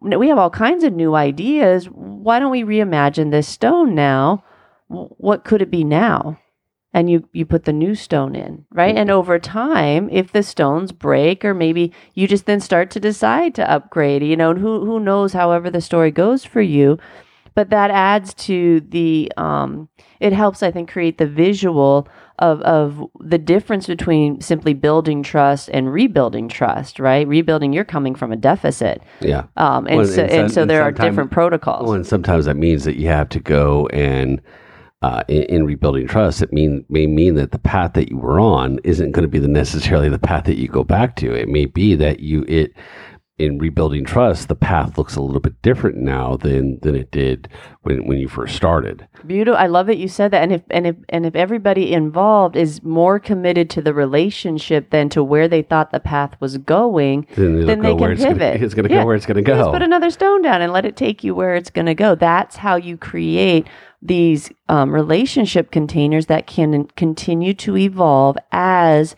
we 0.00 0.28
have 0.28 0.38
all 0.38 0.50
kinds 0.50 0.84
of 0.84 0.92
new 0.92 1.14
ideas. 1.14 1.86
Why 1.86 2.38
don't 2.38 2.50
we 2.50 2.62
reimagine 2.62 3.30
this 3.30 3.48
stone 3.48 3.94
now? 3.94 4.44
What 4.88 5.44
could 5.44 5.62
it 5.62 5.70
be 5.70 5.84
now? 5.84 6.38
And 6.94 7.08
you 7.08 7.26
you 7.32 7.46
put 7.46 7.64
the 7.64 7.72
new 7.72 7.94
stone 7.94 8.36
in 8.36 8.66
right? 8.70 8.94
And 8.94 9.10
over 9.10 9.38
time 9.38 10.10
if 10.10 10.32
the 10.32 10.42
stones 10.42 10.92
break 10.92 11.42
or 11.42 11.54
maybe 11.54 11.90
you 12.12 12.28
just 12.28 12.44
then 12.44 12.60
start 12.60 12.90
to 12.90 13.00
decide 13.00 13.54
to 13.54 13.70
upgrade 13.70 14.22
you 14.22 14.36
know 14.36 14.52
who 14.52 14.84
who 14.84 15.00
knows 15.00 15.32
however 15.32 15.70
the 15.70 15.80
story 15.80 16.10
goes 16.10 16.44
for 16.44 16.60
you 16.60 16.98
but 17.54 17.70
that 17.70 17.90
adds 17.90 18.34
to 18.34 18.80
the 18.80 19.30
um 19.36 19.88
it 20.20 20.32
helps 20.32 20.62
i 20.62 20.70
think 20.70 20.90
create 20.90 21.18
the 21.18 21.26
visual 21.26 22.08
of 22.38 22.60
of 22.62 23.04
the 23.20 23.38
difference 23.38 23.86
between 23.86 24.40
simply 24.40 24.74
building 24.74 25.22
trust 25.22 25.70
and 25.72 25.92
rebuilding 25.92 26.48
trust 26.48 26.98
right? 26.98 27.26
Rebuilding 27.28 27.72
you're 27.72 27.84
coming 27.84 28.14
from 28.14 28.32
a 28.32 28.36
deficit. 28.36 29.02
Yeah. 29.20 29.44
Um 29.56 29.86
and 29.86 29.96
well, 29.98 30.06
so 30.06 30.22
and, 30.22 30.32
and 30.32 30.52
so 30.52 30.64
there 30.64 30.82
are 30.82 30.92
different 30.92 31.30
protocols. 31.30 31.84
well, 31.84 31.94
and 31.94 32.06
sometimes 32.06 32.46
that 32.46 32.56
means 32.56 32.84
that 32.84 32.96
you 32.96 33.08
have 33.08 33.28
to 33.30 33.40
go 33.40 33.86
and 33.88 34.40
uh, 35.02 35.24
in, 35.26 35.42
in, 35.44 35.66
rebuilding 35.66 36.06
trust, 36.06 36.42
it 36.42 36.52
mean 36.52 36.84
may 36.88 37.08
mean 37.08 37.34
that 37.34 37.50
the 37.50 37.58
path 37.58 37.94
that 37.94 38.08
you 38.08 38.16
were 38.16 38.38
on 38.38 38.78
isn't 38.84 39.10
going 39.10 39.24
to 39.24 39.28
be 39.28 39.40
the 39.40 39.48
necessarily 39.48 40.08
the 40.08 40.16
path 40.16 40.44
that 40.44 40.56
you 40.56 40.68
go 40.68 40.84
back 40.84 41.16
to. 41.16 41.34
It 41.34 41.48
may 41.48 41.66
be 41.66 41.96
that 41.96 42.20
you 42.20 42.44
it 42.46 42.72
in 43.42 43.58
rebuilding 43.58 44.04
trust, 44.04 44.46
the 44.46 44.54
path 44.54 44.96
looks 44.96 45.16
a 45.16 45.20
little 45.20 45.40
bit 45.40 45.60
different 45.62 45.96
now 45.96 46.36
than 46.36 46.78
than 46.82 46.94
it 46.94 47.10
did 47.10 47.48
when 47.82 48.06
when 48.06 48.18
you 48.18 48.28
first 48.28 48.54
started. 48.54 49.08
Beautiful. 49.26 49.58
I 49.58 49.66
love 49.66 49.88
that 49.88 49.98
you 49.98 50.06
said 50.06 50.30
that. 50.30 50.44
And 50.44 50.52
if 50.52 50.62
and 50.70 50.86
if 50.86 50.96
and 51.08 51.26
if 51.26 51.34
everybody 51.34 51.92
involved 51.92 52.54
is 52.54 52.84
more 52.84 53.18
committed 53.18 53.68
to 53.70 53.82
the 53.82 53.92
relationship 53.92 54.90
than 54.90 55.08
to 55.08 55.24
where 55.24 55.48
they 55.48 55.62
thought 55.62 55.90
the 55.90 55.98
path 55.98 56.36
was 56.38 56.56
going, 56.58 57.26
then, 57.34 57.66
then 57.66 57.80
they 57.80 57.96
can 57.96 58.16
pivot. 58.16 58.62
It's 58.62 58.74
going 58.74 58.86
to 58.86 58.94
yeah. 58.94 59.00
go 59.00 59.06
where 59.06 59.16
it's 59.16 59.26
going 59.26 59.36
to 59.36 59.42
go. 59.42 59.56
Just 59.56 59.72
put 59.72 59.82
another 59.82 60.10
stone 60.10 60.42
down 60.42 60.62
and 60.62 60.72
let 60.72 60.84
it 60.84 60.96
take 60.96 61.24
you 61.24 61.34
where 61.34 61.56
it's 61.56 61.70
going 61.70 61.86
to 61.86 61.94
go. 61.94 62.14
That's 62.14 62.56
how 62.56 62.76
you 62.76 62.96
create 62.96 63.66
these 64.00 64.50
um, 64.68 64.92
relationship 64.92 65.72
containers 65.72 66.26
that 66.26 66.46
can 66.46 66.84
continue 66.96 67.54
to 67.54 67.76
evolve 67.76 68.36
as 68.52 69.16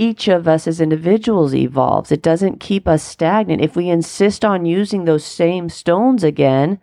each 0.00 0.28
of 0.28 0.48
us 0.48 0.66
as 0.66 0.80
individuals 0.80 1.54
evolves. 1.54 2.10
It 2.10 2.22
doesn't 2.22 2.60
keep 2.60 2.88
us 2.88 3.02
stagnant. 3.02 3.62
If 3.62 3.76
we 3.76 3.88
insist 3.88 4.44
on 4.44 4.66
using 4.66 5.04
those 5.04 5.24
same 5.24 5.68
stones 5.68 6.24
again, 6.24 6.80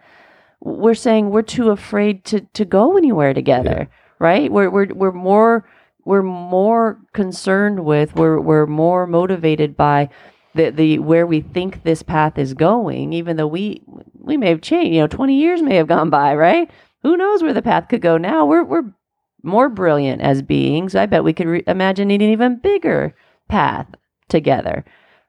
we're 0.60 0.94
saying 0.94 1.30
we're 1.30 1.42
too 1.42 1.70
afraid 1.70 2.24
to, 2.26 2.42
to 2.42 2.66
go 2.66 2.98
anywhere 2.98 3.34
together, 3.34 3.90
yeah. 3.90 3.96
right? 4.20 4.52
We're, 4.52 4.70
we're, 4.70 4.94
we're 4.94 5.12
more 5.12 5.68
we're 6.06 6.24
more 6.24 7.02
concerned 7.12 7.84
with 7.84 8.16
we're, 8.16 8.40
we're 8.40 8.66
more 8.66 9.06
motivated 9.06 9.76
by 9.76 10.08
the, 10.56 10.70
the 10.70 11.00
where 11.00 11.28
we 11.28 11.42
think 11.42 11.84
this 11.84 12.02
path 12.02 12.38
is 12.38 12.54
going 12.54 13.12
even 13.12 13.36
though 13.36 13.46
we 13.46 13.82
we 14.14 14.38
may 14.38 14.48
have 14.48 14.62
changed 14.62 14.94
you 14.96 15.02
know 15.02 15.08
20 15.08 15.36
years 15.38 15.62
may 15.62 15.76
have 15.76 15.88
gone 15.90 16.10
by 16.10 16.34
right 16.34 16.72
who 17.04 17.18
knows 17.18 17.42
where 17.42 17.54
the 17.54 17.62
path 17.62 17.88
could 17.88 18.02
go 18.02 18.18
now? 18.18 18.46
We're 18.46 18.64
we're 18.64 18.94
more 19.44 19.70
brilliant 19.70 20.22
as 20.22 20.42
beings. 20.42 20.96
I 20.96 21.06
bet 21.06 21.24
we 21.24 21.34
could 21.34 21.48
re- 21.48 21.64
imagine 21.68 22.12
an 22.12 22.22
even 22.22 22.58
bigger 22.58 23.16
path 23.48 23.88
together, 24.30 24.84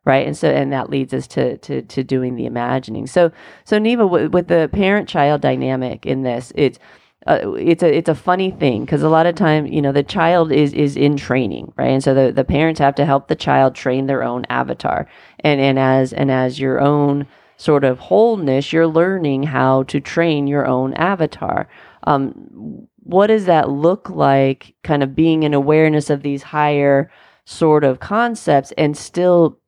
right? 0.04 0.26
And 0.26 0.36
so, 0.36 0.50
and 0.50 0.72
that 0.72 0.90
leads 0.90 1.14
us 1.14 1.26
to 1.28 1.58
to 1.58 1.82
to 1.82 2.04
doing 2.04 2.36
the 2.36 2.46
imagining. 2.46 3.06
So, 3.06 3.30
so 3.64 3.78
Neva, 3.78 4.02
w- 4.02 4.30
with 4.30 4.48
the 4.48 4.68
parent-child 4.72 5.40
dynamic 5.40 6.06
in 6.06 6.22
this, 6.22 6.52
it's 6.54 6.78
uh, 7.26 7.52
it's 7.52 7.82
a 7.82 7.96
it's 7.96 8.08
a 8.08 8.14
funny 8.14 8.50
thing 8.50 8.84
because 8.84 9.02
a 9.02 9.08
lot 9.08 9.26
of 9.26 9.34
time 9.34 9.66
you 9.66 9.82
know 9.82 9.92
the 9.92 10.02
child 10.02 10.50
is 10.52 10.72
is 10.72 10.96
in 10.96 11.16
training 11.16 11.70
right 11.76 11.90
and 11.90 12.02
so 12.02 12.14
the, 12.14 12.32
the 12.32 12.44
parents 12.44 12.78
have 12.78 12.94
to 12.94 13.04
help 13.04 13.26
the 13.26 13.34
child 13.34 13.74
train 13.74 14.06
their 14.06 14.22
own 14.22 14.46
avatar 14.48 15.06
and 15.40 15.60
and 15.60 15.78
as 15.78 16.12
and 16.12 16.30
as 16.30 16.60
your 16.60 16.80
own 16.80 17.26
sort 17.58 17.84
of 17.84 17.98
wholeness, 17.98 18.72
you're 18.72 18.86
learning 18.86 19.42
how 19.42 19.82
to 19.82 20.00
train 20.00 20.46
your 20.46 20.64
own 20.64 20.94
avatar. 20.94 21.68
Um, 22.04 22.86
what 23.08 23.28
does 23.28 23.46
that 23.46 23.70
look 23.70 24.10
like, 24.10 24.74
kind 24.84 25.02
of 25.02 25.14
being 25.14 25.42
in 25.42 25.54
awareness 25.54 26.10
of 26.10 26.22
these 26.22 26.42
higher 26.42 27.10
sort 27.44 27.82
of 27.82 28.00
concepts 28.00 28.72
and 28.76 28.96
still 28.96 29.58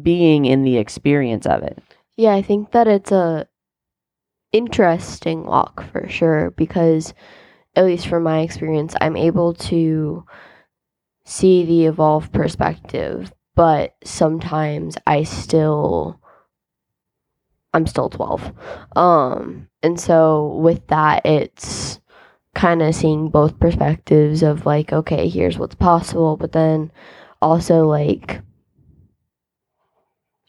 being 0.00 0.46
in 0.46 0.62
the 0.62 0.78
experience 0.78 1.46
of 1.46 1.62
it? 1.62 1.78
Yeah, 2.16 2.34
I 2.34 2.40
think 2.40 2.72
that 2.72 2.88
it's 2.88 3.12
a 3.12 3.46
interesting 4.52 5.44
walk 5.44 5.84
for 5.92 6.08
sure 6.08 6.50
because 6.52 7.12
at 7.74 7.84
least 7.84 8.06
from 8.06 8.22
my 8.22 8.40
experience, 8.40 8.94
I'm 9.00 9.16
able 9.16 9.52
to 9.54 10.24
see 11.26 11.64
the 11.66 11.86
evolved 11.86 12.32
perspective 12.32 13.32
but 13.56 13.94
sometimes 14.04 14.96
I 15.06 15.24
still 15.24 16.20
I'm 17.74 17.86
still 17.86 18.08
12. 18.08 18.52
Um 18.94 19.68
and 19.82 19.98
so 19.98 20.58
with 20.62 20.86
that 20.86 21.26
it's 21.26 22.00
kind 22.56 22.80
of 22.80 22.94
seeing 22.94 23.28
both 23.28 23.60
perspectives 23.60 24.42
of 24.42 24.66
like 24.66 24.92
okay, 24.92 25.28
here's 25.28 25.58
what's 25.58 25.74
possible, 25.76 26.36
but 26.36 26.52
then 26.52 26.90
also 27.42 27.86
like 27.86 28.40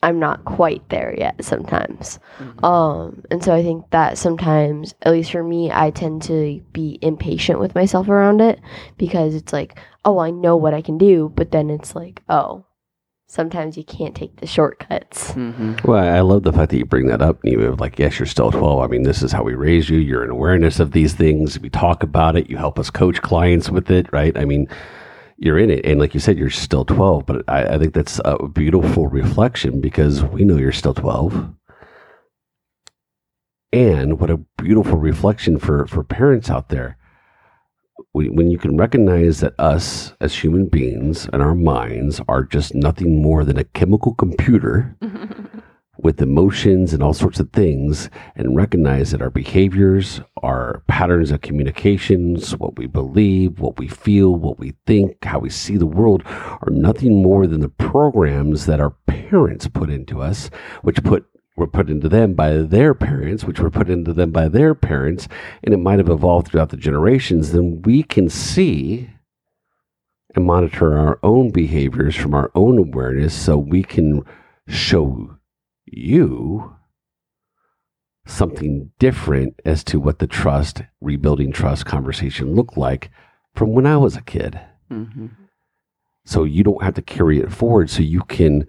I'm 0.01 0.19
not 0.19 0.45
quite 0.45 0.87
there 0.89 1.13
yet 1.17 1.43
sometimes. 1.43 2.19
Um, 2.63 3.23
and 3.31 3.43
so 3.43 3.53
I 3.53 3.63
think 3.63 3.89
that 3.89 4.17
sometimes, 4.17 4.93
at 5.01 5.11
least 5.11 5.31
for 5.31 5.43
me, 5.43 5.71
I 5.71 5.89
tend 5.89 6.21
to 6.23 6.61
be 6.71 6.99
impatient 7.01 7.59
with 7.59 7.73
myself 7.73 8.07
around 8.07 8.39
it 8.39 8.59
because 8.97 9.33
it's 9.33 9.51
like, 9.51 9.77
oh, 10.05 10.19
I 10.19 10.29
know 10.29 10.55
what 10.55 10.75
I 10.75 10.83
can 10.83 10.99
do, 10.99 11.33
but 11.35 11.51
then 11.51 11.71
it's 11.71 11.95
like, 11.95 12.21
oh, 12.29 12.63
sometimes 13.27 13.77
you 13.77 13.83
can't 13.83 14.15
take 14.15 14.37
the 14.37 14.47
shortcuts. 14.47 15.33
Mhm. 15.33 15.83
Well, 15.85 16.03
I 16.03 16.21
love 16.21 16.43
the 16.43 16.53
fact 16.53 16.71
that 16.71 16.77
you 16.77 16.85
bring 16.85 17.07
that 17.07 17.21
up, 17.21 17.43
Neva. 17.43 17.75
Like, 17.75 17.99
yes, 17.99 18.17
you're 18.19 18.25
still 18.25 18.51
12. 18.51 18.79
I 18.81 18.87
mean, 18.87 19.03
this 19.03 19.21
is 19.21 19.31
how 19.33 19.43
we 19.43 19.53
raise 19.53 19.89
you. 19.89 19.97
You're 19.99 20.23
in 20.23 20.29
awareness 20.29 20.79
of 20.79 20.91
these 20.93 21.13
things. 21.13 21.59
We 21.59 21.69
talk 21.69 22.03
about 22.03 22.37
it. 22.37 22.49
You 22.49 22.57
help 22.57 22.79
us 22.79 22.89
coach 22.89 23.21
clients 23.21 23.69
with 23.69 23.91
it, 23.91 24.07
right? 24.13 24.35
I 24.37 24.45
mean, 24.45 24.67
you're 25.37 25.59
in 25.59 25.69
it. 25.69 25.85
And 25.85 25.99
like 25.99 26.13
you 26.13 26.19
said, 26.19 26.37
you're 26.37 26.49
still 26.49 26.85
12. 26.85 27.25
But 27.25 27.43
I, 27.49 27.75
I 27.75 27.77
think 27.77 27.93
that's 27.93 28.19
a 28.23 28.47
beautiful 28.47 29.07
reflection 29.07 29.81
because 29.81 30.23
we 30.23 30.43
know 30.45 30.55
you're 30.57 30.71
still 30.71 30.93
12. 30.93 31.53
And 33.73 34.19
what 34.19 34.29
a 34.29 34.37
beautiful 34.57 34.97
reflection 34.97 35.59
for, 35.59 35.85
for 35.87 36.03
parents 36.03 36.49
out 36.49 36.69
there. 36.69 36.97
When 38.13 38.49
you 38.49 38.57
can 38.57 38.77
recognize 38.77 39.41
that 39.41 39.53
us 39.59 40.13
as 40.19 40.33
human 40.33 40.67
beings 40.67 41.29
and 41.31 41.41
our 41.41 41.53
minds 41.53 42.19
are 42.27 42.43
just 42.43 42.73
nothing 42.73 43.21
more 43.21 43.43
than 43.43 43.59
a 43.59 43.63
chemical 43.63 44.15
computer 44.15 44.95
with 45.99 46.21
emotions 46.21 46.93
and 46.93 47.01
all 47.01 47.13
sorts 47.13 47.39
of 47.39 47.51
things 47.51 48.09
and 48.35 48.55
recognize 48.55 49.11
that 49.11 49.21
our 49.21 49.29
behaviors, 49.29 50.21
our 50.43 50.83
patterns 50.87 51.31
of 51.31 51.41
communications, 51.41 52.55
what 52.57 52.77
we 52.77 52.87
believe, 52.87 53.59
what 53.59 53.77
we 53.77 53.87
feel, 53.87 54.35
what 54.35 54.59
we 54.59 54.73
think, 54.85 55.23
how 55.23 55.39
we 55.39 55.49
see 55.49 55.77
the 55.77 55.85
world 55.85 56.23
are 56.25 56.69
nothing 56.71 57.21
more 57.21 57.47
than 57.47 57.61
the 57.61 57.69
programs 57.69 58.65
that 58.65 58.79
our 58.79 58.91
parents 59.07 59.67
put 59.67 59.89
into 59.89 60.21
us, 60.21 60.49
which 60.81 61.03
put 61.03 61.25
were 61.57 61.67
put 61.67 61.89
into 61.89 62.07
them 62.07 62.35
by 62.35 62.51
their 62.57 62.93
parents, 62.93 63.43
which 63.43 63.59
were 63.59 63.71
put 63.71 63.89
into 63.89 64.13
them 64.13 64.31
by 64.31 64.47
their 64.47 64.75
parents, 64.75 65.27
and 65.63 65.73
it 65.73 65.77
might 65.77 65.97
have 65.97 66.09
evolved 66.09 66.47
throughout 66.47 66.69
the 66.69 66.77
generations, 66.77 67.51
then 67.51 67.81
we 67.81 68.03
can 68.03 68.29
see 68.29 69.09
and 70.35 70.45
monitor 70.45 70.95
our 70.97 71.19
own 71.23 71.49
behaviors 71.49 72.15
from 72.15 72.35
our 72.35 72.51
own 72.53 72.77
awareness 72.77 73.33
so 73.33 73.57
we 73.57 73.81
can 73.81 74.21
show 74.67 75.35
you 75.85 76.75
something 78.27 78.91
different 78.99 79.59
as 79.65 79.83
to 79.83 79.99
what 79.99 80.19
the 80.19 80.27
trust, 80.27 80.83
rebuilding 81.01 81.51
trust 81.51 81.85
conversation 81.85 82.53
looked 82.53 82.77
like 82.77 83.09
from 83.55 83.73
when 83.73 83.87
I 83.87 83.97
was 83.97 84.15
a 84.15 84.21
kid. 84.21 84.59
Mhm. 84.91 85.31
So 86.23 86.43
you 86.43 86.63
don't 86.63 86.83
have 86.83 86.93
to 86.95 87.01
carry 87.01 87.39
it 87.39 87.51
forward 87.51 87.89
so 87.89 88.03
you 88.03 88.21
can 88.21 88.67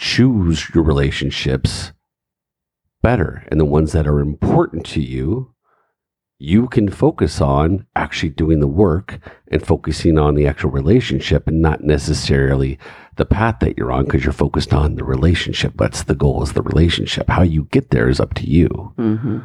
choose 0.00 0.70
your 0.74 0.82
relationships 0.82 1.92
better 3.02 3.44
and 3.48 3.60
the 3.60 3.66
ones 3.66 3.92
that 3.92 4.06
are 4.06 4.20
important 4.20 4.86
to 4.86 5.00
you 5.00 5.54
you 6.42 6.68
can 6.68 6.88
focus 6.88 7.38
on 7.42 7.86
actually 7.94 8.30
doing 8.30 8.60
the 8.60 8.66
work 8.66 9.20
and 9.48 9.64
focusing 9.64 10.18
on 10.18 10.34
the 10.34 10.46
actual 10.46 10.70
relationship 10.70 11.46
and 11.46 11.60
not 11.60 11.84
necessarily 11.84 12.78
the 13.16 13.26
path 13.26 13.56
that 13.60 13.76
you're 13.76 13.92
on 13.92 14.06
because 14.06 14.24
you're 14.24 14.32
focused 14.32 14.72
on 14.72 14.94
the 14.94 15.04
relationship. 15.04 15.74
That's 15.76 16.04
the 16.04 16.14
goal 16.14 16.42
is 16.42 16.54
the 16.54 16.62
relationship. 16.62 17.28
How 17.28 17.42
you 17.42 17.64
get 17.70 17.90
there 17.90 18.08
is 18.08 18.20
up 18.20 18.32
to 18.34 18.48
you. 18.48 18.68
Hmm 18.96 19.40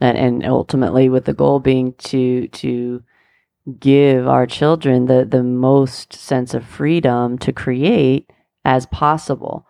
And 0.00 0.18
and 0.18 0.44
ultimately, 0.44 1.08
with 1.08 1.26
the 1.26 1.32
goal 1.32 1.60
being 1.60 1.92
to 2.10 2.48
to 2.48 3.04
give 3.78 4.26
our 4.26 4.46
children 4.46 5.06
the 5.06 5.24
the 5.24 5.44
most 5.44 6.12
sense 6.12 6.54
of 6.54 6.64
freedom 6.64 7.38
to 7.38 7.52
create 7.52 8.32
as 8.64 8.86
possible, 8.86 9.64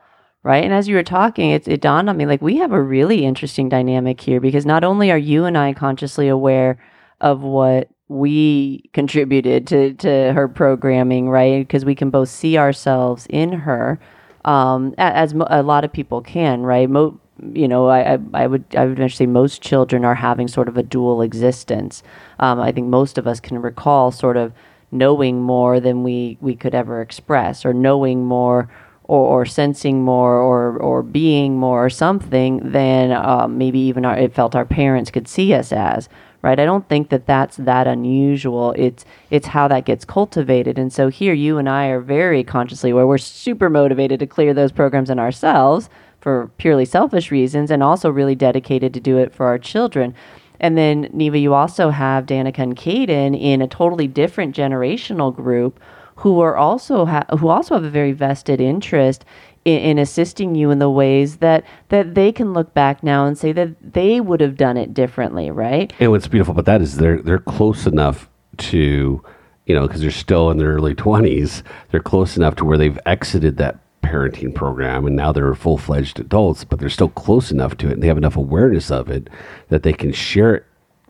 right? 0.46 0.62
And 0.62 0.72
as 0.72 0.86
you 0.86 0.94
were 0.94 1.02
talking, 1.02 1.50
it, 1.50 1.66
it 1.66 1.80
dawned 1.80 2.08
on 2.08 2.16
me 2.16 2.24
like 2.24 2.40
we 2.40 2.58
have 2.58 2.70
a 2.70 2.80
really 2.80 3.24
interesting 3.24 3.68
dynamic 3.68 4.20
here 4.20 4.40
because 4.40 4.64
not 4.64 4.84
only 4.84 5.10
are 5.10 5.18
you 5.18 5.44
and 5.44 5.58
I 5.58 5.72
consciously 5.72 6.28
aware 6.28 6.78
of 7.20 7.42
what 7.42 7.90
we 8.06 8.88
contributed 8.92 9.66
to 9.66 9.94
to 9.94 10.32
her 10.34 10.46
programming, 10.46 11.28
right? 11.28 11.66
Because 11.66 11.84
we 11.84 11.96
can 11.96 12.10
both 12.10 12.28
see 12.28 12.56
ourselves 12.56 13.26
in 13.28 13.50
her, 13.50 13.98
um, 14.44 14.94
as 14.98 15.32
a 15.32 15.64
lot 15.64 15.84
of 15.84 15.92
people 15.92 16.20
can, 16.20 16.62
right? 16.62 16.88
Mo- 16.88 17.18
you 17.52 17.66
know, 17.66 17.88
I, 17.88 18.18
I, 18.32 18.46
would 18.46 18.64
I 18.76 18.86
would 18.86 19.12
say 19.12 19.26
most 19.26 19.62
children 19.62 20.04
are 20.04 20.14
having 20.14 20.46
sort 20.46 20.68
of 20.68 20.76
a 20.76 20.82
dual 20.84 21.22
existence. 21.22 22.04
Um, 22.38 22.60
I 22.60 22.70
think 22.70 22.86
most 22.86 23.18
of 23.18 23.26
us 23.26 23.40
can 23.40 23.60
recall 23.60 24.12
sort 24.12 24.36
of 24.36 24.52
knowing 24.92 25.42
more 25.42 25.80
than 25.80 26.04
we 26.04 26.38
we 26.40 26.54
could 26.54 26.74
ever 26.74 27.00
express, 27.02 27.66
or 27.66 27.74
knowing 27.74 28.24
more, 28.24 28.70
or, 29.08 29.42
or 29.42 29.46
sensing 29.46 30.02
more, 30.02 30.34
or 30.38 30.78
or 30.78 31.02
being 31.02 31.58
more, 31.58 31.84
or 31.84 31.90
something 31.90 32.58
than 32.70 33.12
um, 33.12 33.58
maybe 33.58 33.78
even 33.78 34.04
our, 34.04 34.16
it 34.16 34.34
felt 34.34 34.54
our 34.54 34.64
parents 34.64 35.10
could 35.10 35.28
see 35.28 35.54
us 35.54 35.72
as. 35.72 36.08
Right, 36.42 36.60
I 36.60 36.64
don't 36.64 36.88
think 36.88 37.08
that 37.08 37.26
that's 37.26 37.56
that 37.56 37.86
unusual. 37.88 38.72
It's 38.76 39.04
it's 39.30 39.48
how 39.48 39.66
that 39.68 39.84
gets 39.84 40.04
cultivated, 40.04 40.78
and 40.78 40.92
so 40.92 41.08
here 41.08 41.34
you 41.34 41.58
and 41.58 41.68
I 41.68 41.86
are 41.86 42.00
very 42.00 42.44
consciously 42.44 42.92
where 42.92 43.06
we're 43.06 43.18
super 43.18 43.68
motivated 43.68 44.20
to 44.20 44.26
clear 44.26 44.54
those 44.54 44.70
programs 44.70 45.10
in 45.10 45.18
ourselves 45.18 45.88
for 46.20 46.50
purely 46.58 46.84
selfish 46.84 47.30
reasons 47.30 47.70
and 47.70 47.82
also 47.82 48.10
really 48.10 48.34
dedicated 48.34 48.92
to 48.94 49.00
do 49.00 49.16
it 49.16 49.32
for 49.32 49.46
our 49.46 49.58
children. 49.58 50.14
And 50.58 50.76
then, 50.76 51.08
Neva, 51.12 51.38
you 51.38 51.54
also 51.54 51.90
have 51.90 52.26
Danica 52.26 52.58
and 52.58 52.76
Caden 52.76 53.40
in 53.40 53.62
a 53.62 53.68
totally 53.68 54.06
different 54.06 54.56
generational 54.56 55.34
group 55.34 55.78
who 56.16 56.40
are 56.40 56.56
also 56.56 57.04
ha- 57.06 57.26
who 57.38 57.49
also 57.49 57.75
have 57.75 57.85
a 57.85 57.90
very 57.90 58.12
vested 58.12 58.61
interest 58.61 59.25
in, 59.64 59.78
in 59.78 59.99
assisting 59.99 60.54
you 60.54 60.70
in 60.70 60.78
the 60.78 60.90
ways 60.90 61.38
that 61.38 61.64
that 61.90 62.14
they 62.14 62.32
can 62.32 62.52
look 62.52 62.73
back 62.73 63.02
now 63.02 63.26
and 63.26 63.37
say 63.37 63.52
that 63.52 63.92
they 63.92 64.20
would 64.20 64.40
have 64.40 64.56
done 64.56 64.76
it 64.76 64.94
differently, 64.94 65.50
right? 65.50 65.92
And 66.00 66.11
what's 66.11 66.28
beautiful 66.28 66.52
about 66.52 66.64
that 66.64 66.80
is 66.80 66.96
they're 66.96 67.20
they're 67.20 67.38
close 67.38 67.87
enough 67.87 68.28
to, 68.58 69.23
you 69.66 69.75
know, 69.75 69.87
because 69.87 70.00
they're 70.00 70.11
still 70.11 70.50
in 70.50 70.58
their 70.58 70.73
early 70.73 70.94
twenties. 70.94 71.62
They're 71.90 72.00
close 72.00 72.37
enough 72.37 72.56
to 72.56 72.64
where 72.64 72.78
they've 72.78 72.99
exited 73.04 73.58
that 73.58 73.78
parenting 74.02 74.54
program 74.54 75.04
and 75.04 75.16
now 75.16 75.32
they're 75.32 75.54
full 75.54 75.76
fledged 75.76 76.20
adults. 76.20 76.64
But 76.64 76.78
they're 76.78 76.88
still 76.88 77.11
close 77.11 77.50
enough 77.50 77.76
to 77.78 77.88
it, 77.88 77.94
and 77.94 78.02
they 78.02 78.08
have 78.08 78.18
enough 78.18 78.37
awareness 78.37 78.90
of 78.90 79.11
it 79.11 79.28
that 79.68 79.82
they 79.82 79.92
can 79.92 80.12
share 80.12 80.54
it 80.54 80.64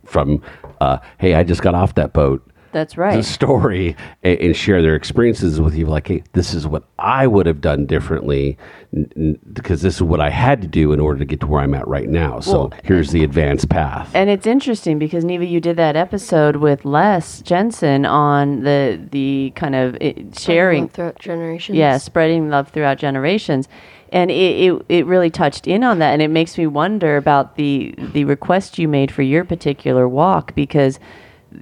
from, 0.04 0.42
uh, 0.80 0.98
"Hey, 1.18 1.34
I 1.34 1.44
just 1.44 1.62
got 1.62 1.74
off 1.74 1.94
that 1.94 2.12
boat." 2.12 2.42
That's 2.76 2.94
The 2.94 3.00
right. 3.00 3.24
story 3.24 3.96
and, 4.22 4.38
and 4.38 4.56
share 4.56 4.82
their 4.82 4.94
experiences 4.94 5.60
with 5.60 5.74
you, 5.74 5.86
like, 5.86 6.08
hey, 6.08 6.22
this 6.34 6.52
is 6.52 6.66
what 6.66 6.84
I 6.98 7.26
would 7.26 7.46
have 7.46 7.60
done 7.62 7.86
differently 7.86 8.58
n- 8.94 9.10
n- 9.16 9.38
because 9.52 9.80
this 9.82 9.94
is 9.96 10.02
what 10.02 10.20
I 10.20 10.28
had 10.30 10.60
to 10.62 10.68
do 10.68 10.92
in 10.92 11.00
order 11.00 11.18
to 11.20 11.24
get 11.24 11.40
to 11.40 11.46
where 11.46 11.62
I'm 11.62 11.74
at 11.74 11.88
right 11.88 12.08
now. 12.08 12.40
So 12.40 12.52
Well, 12.52 12.72
here's 12.84 13.10
the 13.12 13.24
advanced 13.24 13.68
path. 13.70 14.10
And 14.14 14.28
it's 14.28 14.46
interesting 14.46 14.98
because 14.98 15.24
Neva, 15.24 15.46
you 15.46 15.60
did 15.60 15.76
that 15.78 15.96
episode 15.96 16.56
with 16.56 16.84
Les 16.84 17.40
Jensen 17.42 18.04
on 18.04 18.62
the 18.62 19.00
the 19.10 19.52
kind 19.56 19.74
of 19.74 19.94
eh, 19.96 20.12
it, 20.16 20.38
sharing 20.38 20.88
throughout 20.88 21.18
generations. 21.18 21.76
yeah 21.78 21.96
spreading 21.98 22.50
love 22.50 22.68
throughout 22.68 22.98
generations 22.98 23.68
and 24.12 24.30
it, 24.30 24.34
it, 24.34 24.86
it 24.88 25.06
really 25.06 25.30
touched 25.30 25.66
in 25.66 25.82
on 25.82 25.98
that 25.98 26.12
and 26.12 26.22
it 26.22 26.28
makes 26.28 26.56
me 26.58 26.66
wonder 26.66 27.16
about 27.16 27.56
the 27.56 27.94
the 28.12 28.24
request 28.24 28.78
you 28.78 28.86
made 28.88 29.10
for 29.10 29.22
your 29.22 29.44
particular 29.44 30.08
walk 30.08 30.54
because 30.54 30.98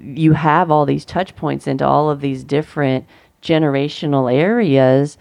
you 0.02 0.32
have 0.32 0.70
all 0.70 0.86
these 0.86 1.04
touch 1.04 1.34
points 1.36 1.66
into 1.66 1.86
all 1.86 2.10
of 2.10 2.20
these 2.20 2.44
different 2.44 3.06
generational 3.42 4.32
areas 4.32 5.18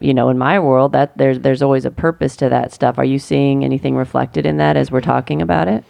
you 0.00 0.14
know 0.14 0.28
in 0.28 0.38
my 0.38 0.58
world 0.58 0.92
that 0.92 1.16
there's 1.18 1.40
there's 1.40 1.62
always 1.62 1.84
a 1.84 1.90
purpose 1.90 2.36
to 2.36 2.48
that 2.48 2.72
stuff. 2.72 2.98
Are 2.98 3.04
you 3.04 3.18
seeing 3.18 3.64
anything 3.64 3.96
reflected 3.96 4.46
in 4.46 4.56
that 4.56 4.76
as 4.76 4.90
we're 4.90 5.00
talking 5.00 5.42
about 5.42 5.68
it? 5.68 5.84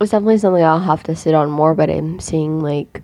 It's 0.00 0.10
definitely 0.10 0.38
something 0.38 0.62
I'll 0.62 0.78
have 0.78 1.02
to 1.04 1.16
sit 1.16 1.34
on 1.34 1.50
more, 1.50 1.74
but 1.74 1.90
I'm 1.90 2.20
seeing 2.20 2.60
like 2.60 3.02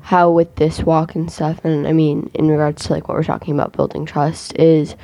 how 0.00 0.30
with 0.30 0.54
this 0.56 0.82
walk 0.82 1.14
and 1.14 1.30
stuff, 1.30 1.64
and 1.64 1.86
I 1.86 1.92
mean, 1.92 2.30
in 2.34 2.48
regards 2.48 2.84
to 2.86 2.92
like 2.92 3.08
what 3.08 3.16
we're 3.16 3.24
talking 3.24 3.54
about 3.54 3.72
building 3.72 4.06
trust, 4.06 4.56
is 4.56 4.96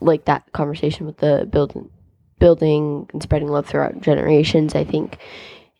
like 0.00 0.24
that 0.24 0.50
conversation 0.52 1.06
with 1.06 1.18
the 1.18 1.46
building, 1.50 1.88
building 2.42 3.08
and 3.12 3.22
spreading 3.22 3.46
love 3.46 3.66
throughout 3.68 4.00
generations. 4.00 4.74
I 4.74 4.82
think 4.82 5.18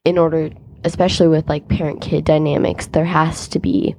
in 0.04 0.16
order, 0.16 0.48
especially 0.84 1.26
with 1.26 1.48
like 1.48 1.66
parent 1.66 2.00
kid 2.00 2.24
dynamics, 2.24 2.86
there 2.86 3.04
has 3.04 3.48
to 3.48 3.58
be 3.58 3.96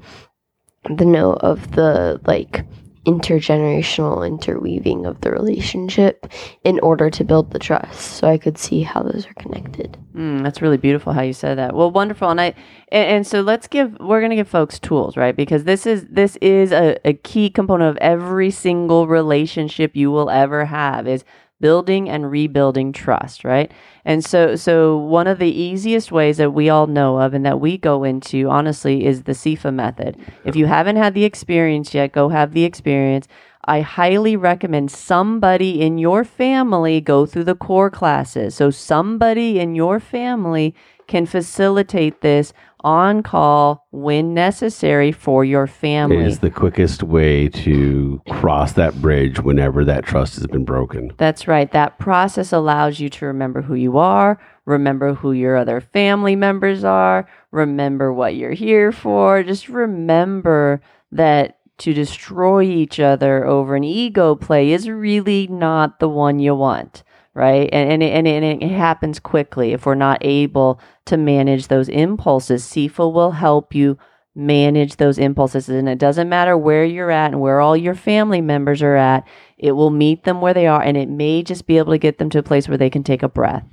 the 0.90 1.04
note 1.04 1.40
of 1.42 1.74
the 1.74 2.22
like 2.26 2.66
intergenerational 3.06 4.26
interweaving 4.26 5.06
of 5.06 5.20
the 5.20 5.30
relationship 5.30 6.26
in 6.64 6.80
order 6.80 7.10
to 7.10 7.26
build 7.26 7.52
the 7.52 7.60
trust. 7.60 8.00
So 8.00 8.30
I 8.30 8.38
could 8.38 8.58
see 8.58 8.82
how 8.82 9.04
those 9.04 9.28
are 9.28 9.34
connected. 9.34 9.98
Mm, 10.16 10.42
that's 10.42 10.62
really 10.62 10.78
beautiful 10.78 11.12
how 11.12 11.22
you 11.22 11.34
said 11.34 11.58
that. 11.58 11.76
Well, 11.76 11.92
wonderful. 11.92 12.30
And 12.30 12.40
I 12.40 12.54
and, 12.94 13.08
and 13.10 13.28
so 13.28 13.42
let's 13.42 13.68
give 13.68 13.98
we're 14.00 14.22
going 14.22 14.30
to 14.30 14.38
give 14.38 14.48
folks 14.48 14.80
tools, 14.80 15.18
right? 15.18 15.36
Because 15.36 15.66
this 15.66 15.86
is 15.86 16.06
this 16.10 16.38
is 16.38 16.72
a, 16.72 16.98
a 17.04 17.12
key 17.12 17.50
component 17.50 17.90
of 17.90 17.98
every 17.98 18.52
single 18.52 19.06
relationship 19.06 19.98
you 19.98 20.10
will 20.10 20.30
ever 20.30 20.64
have 20.64 21.06
is 21.06 21.26
building 21.64 22.10
and 22.10 22.30
rebuilding 22.30 22.92
trust, 22.92 23.46
right? 23.46 23.72
And 24.04 24.26
so 24.26 24.58
so 24.58 24.98
one 24.98 25.28
of 25.28 25.40
the 25.40 25.48
easiest 25.48 26.12
ways 26.12 26.36
that 26.36 26.52
we 26.52 26.68
all 26.68 26.88
know 26.88 27.22
of 27.22 27.34
and 27.34 27.46
that 27.46 27.62
we 27.62 27.78
go 27.78 28.04
into 28.04 28.50
honestly 28.50 29.06
is 29.06 29.24
the 29.24 29.32
CIFA 29.32 29.74
method. 29.74 30.18
If 30.44 30.58
you 30.58 30.66
haven't 30.66 30.98
had 30.98 31.14
the 31.14 31.24
experience 31.24 31.94
yet, 31.94 32.12
go 32.12 32.28
have 32.28 32.52
the 32.52 32.66
experience. 32.66 33.30
I 33.64 33.80
highly 33.80 34.36
recommend 34.36 34.92
somebody 34.92 35.82
in 35.82 35.98
your 35.98 36.26
family 36.26 37.00
go 37.00 37.26
through 37.26 37.46
the 37.46 37.56
core 37.56 37.90
classes. 37.90 38.56
So 38.56 38.70
somebody 38.70 39.58
in 39.58 39.74
your 39.74 40.02
family 40.02 40.76
can 41.08 41.26
facilitate 41.26 42.20
this 42.20 42.52
on 42.84 43.24
call 43.24 43.88
when 43.92 44.34
necessary 44.34 45.12
for 45.12 45.46
your 45.46 45.68
family. 45.68 46.26
Is 46.26 46.40
the 46.40 46.50
quickest 46.50 47.04
way 47.04 47.48
to 47.50 48.22
cross 48.30 48.74
that 48.74 49.02
bridge 49.02 49.40
whenever 49.40 49.86
that 49.86 50.06
trust 50.06 50.36
has 50.36 50.48
been 50.48 50.66
broken. 50.66 51.12
That's 51.18 51.48
right. 51.48 51.72
That 51.72 52.00
process 52.00 52.52
allows 52.52 53.00
you 53.00 53.10
to 53.10 53.26
remember 53.26 53.62
who 53.62 53.76
you 53.76 53.98
are, 53.98 54.40
remember 54.66 55.14
who 55.14 55.32
your 55.32 55.56
other 55.56 55.82
family 55.82 56.36
members 56.36 56.84
are, 56.84 57.28
remember 57.52 58.12
what 58.12 58.36
you're 58.36 58.52
here 58.52 58.92
for. 58.92 59.44
Just 59.44 59.70
remember 59.70 60.82
that 61.12 61.60
to 61.80 61.94
destroy 61.94 62.64
each 62.64 63.00
other 63.00 63.46
over 63.46 63.76
an 63.76 63.84
ego 63.84 64.36
play 64.36 64.72
is 64.72 64.88
really 64.88 65.48
not 65.48 66.00
the 66.00 66.10
one 66.10 66.40
you 66.40 66.54
want 66.54 67.04
right? 67.36 67.70
And 67.72 67.92
and 67.92 68.04
it, 68.04 68.14
and, 68.14 68.28
it, 68.28 68.44
and 68.44 68.64
it 68.64 68.72
happens 68.72 69.20
quickly 69.20 69.74
if 69.74 69.86
we're 69.86 69.96
not 69.96 70.20
able 70.22 70.80
to 71.06 71.18
manage 71.18 71.68
those 71.68 71.90
impulses. 71.90 72.64
CIFA 72.64 73.12
will 73.12 73.32
help 73.32 73.74
you 73.74 73.98
manage 74.36 74.98
those 74.98 75.18
impulses, 75.18 75.70
and 75.70 75.90
it 75.90 76.00
doesn't 76.00 76.30
matter 76.30 76.58
where 76.58 76.86
you're 76.86 77.12
at 77.12 77.32
and 77.32 77.42
where 77.42 77.60
all 77.60 77.78
your 77.78 77.96
family 77.96 78.42
members 78.42 78.82
are 78.82 78.96
at. 78.96 79.28
It 79.58 79.74
will 79.74 79.90
meet 79.90 80.24
them 80.24 80.42
where 80.42 80.54
they 80.54 80.68
are, 80.68 80.82
and 80.82 80.98
it 80.98 81.10
may 81.10 81.44
just 81.44 81.66
be 81.66 81.78
able 81.78 81.94
to 81.94 81.98
get 82.00 82.18
them 82.18 82.30
to 82.32 82.40
a 82.40 82.44
place 82.44 82.68
where 82.68 82.78
they 82.78 82.90
can 82.90 83.04
take 83.04 83.24
a 83.24 83.30
breath, 83.30 83.66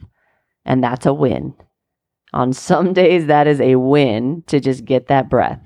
and 0.64 0.82
that's 0.82 1.06
a 1.06 1.14
win. 1.14 1.54
On 2.32 2.52
some 2.52 2.92
days, 2.94 3.26
that 3.26 3.46
is 3.46 3.60
a 3.60 3.76
win 3.76 4.42
to 4.46 4.60
just 4.60 4.84
get 4.84 5.08
that 5.08 5.28
breath, 5.28 5.60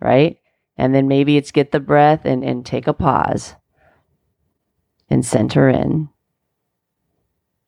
right? 0.00 0.36
And 0.76 0.94
then 0.94 1.06
maybe 1.06 1.36
it's 1.36 1.52
get 1.52 1.70
the 1.70 1.80
breath 1.80 2.24
and, 2.24 2.42
and 2.42 2.64
take 2.64 2.86
a 2.86 2.94
pause 2.94 3.54
and 5.10 5.24
center 5.24 5.68
in 5.68 6.08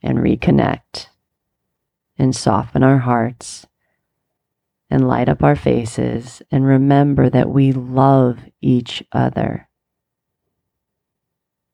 and 0.04 0.18
reconnect 0.18 1.06
and 2.16 2.36
soften 2.36 2.84
our 2.84 2.98
hearts 2.98 3.66
and 4.90 5.08
light 5.08 5.28
up 5.28 5.42
our 5.42 5.56
faces 5.56 6.42
and 6.50 6.64
remember 6.64 7.28
that 7.30 7.48
we 7.48 7.72
love 7.72 8.38
each 8.60 9.02
other. 9.10 9.68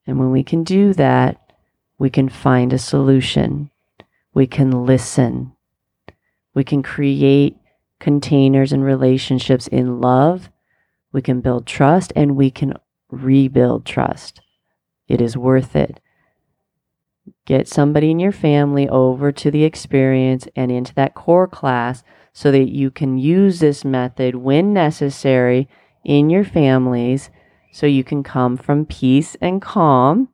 And 0.06 0.18
when 0.18 0.30
we 0.30 0.42
can 0.42 0.64
do 0.64 0.94
that, 0.94 1.52
we 1.98 2.08
can 2.08 2.28
find 2.28 2.72
a 2.72 2.78
solution. 2.78 3.70
We 4.32 4.46
can 4.46 4.86
listen. 4.86 5.52
We 6.54 6.64
can 6.64 6.82
create 6.82 7.56
containers 7.98 8.72
and 8.72 8.82
relationships 8.82 9.66
in 9.66 10.00
love. 10.00 10.48
We 11.12 11.20
can 11.20 11.40
build 11.40 11.66
trust 11.66 12.12
and 12.16 12.36
we 12.36 12.50
can 12.50 12.74
rebuild 13.10 13.84
trust. 13.84 14.40
It 15.08 15.20
is 15.20 15.36
worth 15.36 15.74
it. 15.76 16.00
Get 17.50 17.66
somebody 17.66 18.12
in 18.12 18.20
your 18.20 18.30
family 18.30 18.88
over 18.88 19.32
to 19.32 19.50
the 19.50 19.64
experience 19.64 20.46
and 20.54 20.70
into 20.70 20.94
that 20.94 21.16
core 21.16 21.48
class 21.48 22.04
so 22.32 22.52
that 22.52 22.68
you 22.70 22.92
can 22.92 23.18
use 23.18 23.58
this 23.58 23.84
method 23.84 24.36
when 24.36 24.72
necessary 24.72 25.68
in 26.04 26.30
your 26.30 26.44
families 26.44 27.28
so 27.72 27.88
you 27.88 28.04
can 28.04 28.22
come 28.22 28.56
from 28.56 28.86
peace 28.86 29.36
and 29.40 29.60
calm 29.60 30.28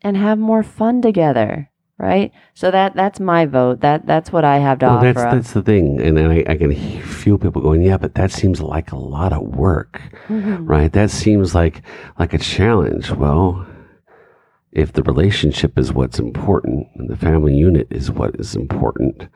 and 0.00 0.16
have 0.16 0.38
more 0.38 0.62
fun 0.62 1.02
together 1.02 1.68
right 1.98 2.32
so 2.54 2.70
that 2.70 2.94
that's 2.94 3.20
my 3.20 3.44
vote 3.44 3.80
that 3.80 4.06
that's 4.06 4.32
what 4.32 4.46
i 4.46 4.56
have 4.56 4.78
to 4.78 4.86
well, 4.86 4.96
offer 4.96 5.12
that's 5.12 5.18
up. 5.18 5.32
that's 5.34 5.52
the 5.52 5.60
thing, 5.62 6.00
and, 6.00 6.16
and 6.18 6.32
I, 6.32 6.44
I 6.48 6.56
can 6.56 6.74
feel 7.02 7.36
people 7.36 7.60
going, 7.60 7.82
"Yeah, 7.82 7.98
but 7.98 8.14
that 8.14 8.30
seems 8.32 8.62
like 8.62 8.90
a 8.92 8.96
lot 8.96 9.34
of 9.34 9.42
work, 9.54 10.00
Mhm. 10.28 10.66
right? 10.66 10.90
That 10.90 11.10
seems 11.10 11.54
like 11.54 11.82
like 12.18 12.32
a 12.32 12.38
challenge." 12.38 13.10
Well, 13.10 13.66
if 14.72 14.92
the 14.92 15.02
relationship 15.02 15.78
is 15.78 15.92
what's 15.92 16.18
important 16.18 16.88
and 16.96 17.08
the 17.08 17.16
family 17.16 17.54
unit 17.54 17.86
is 17.90 18.10
what 18.10 18.38
is 18.38 18.54
important, 18.54 19.28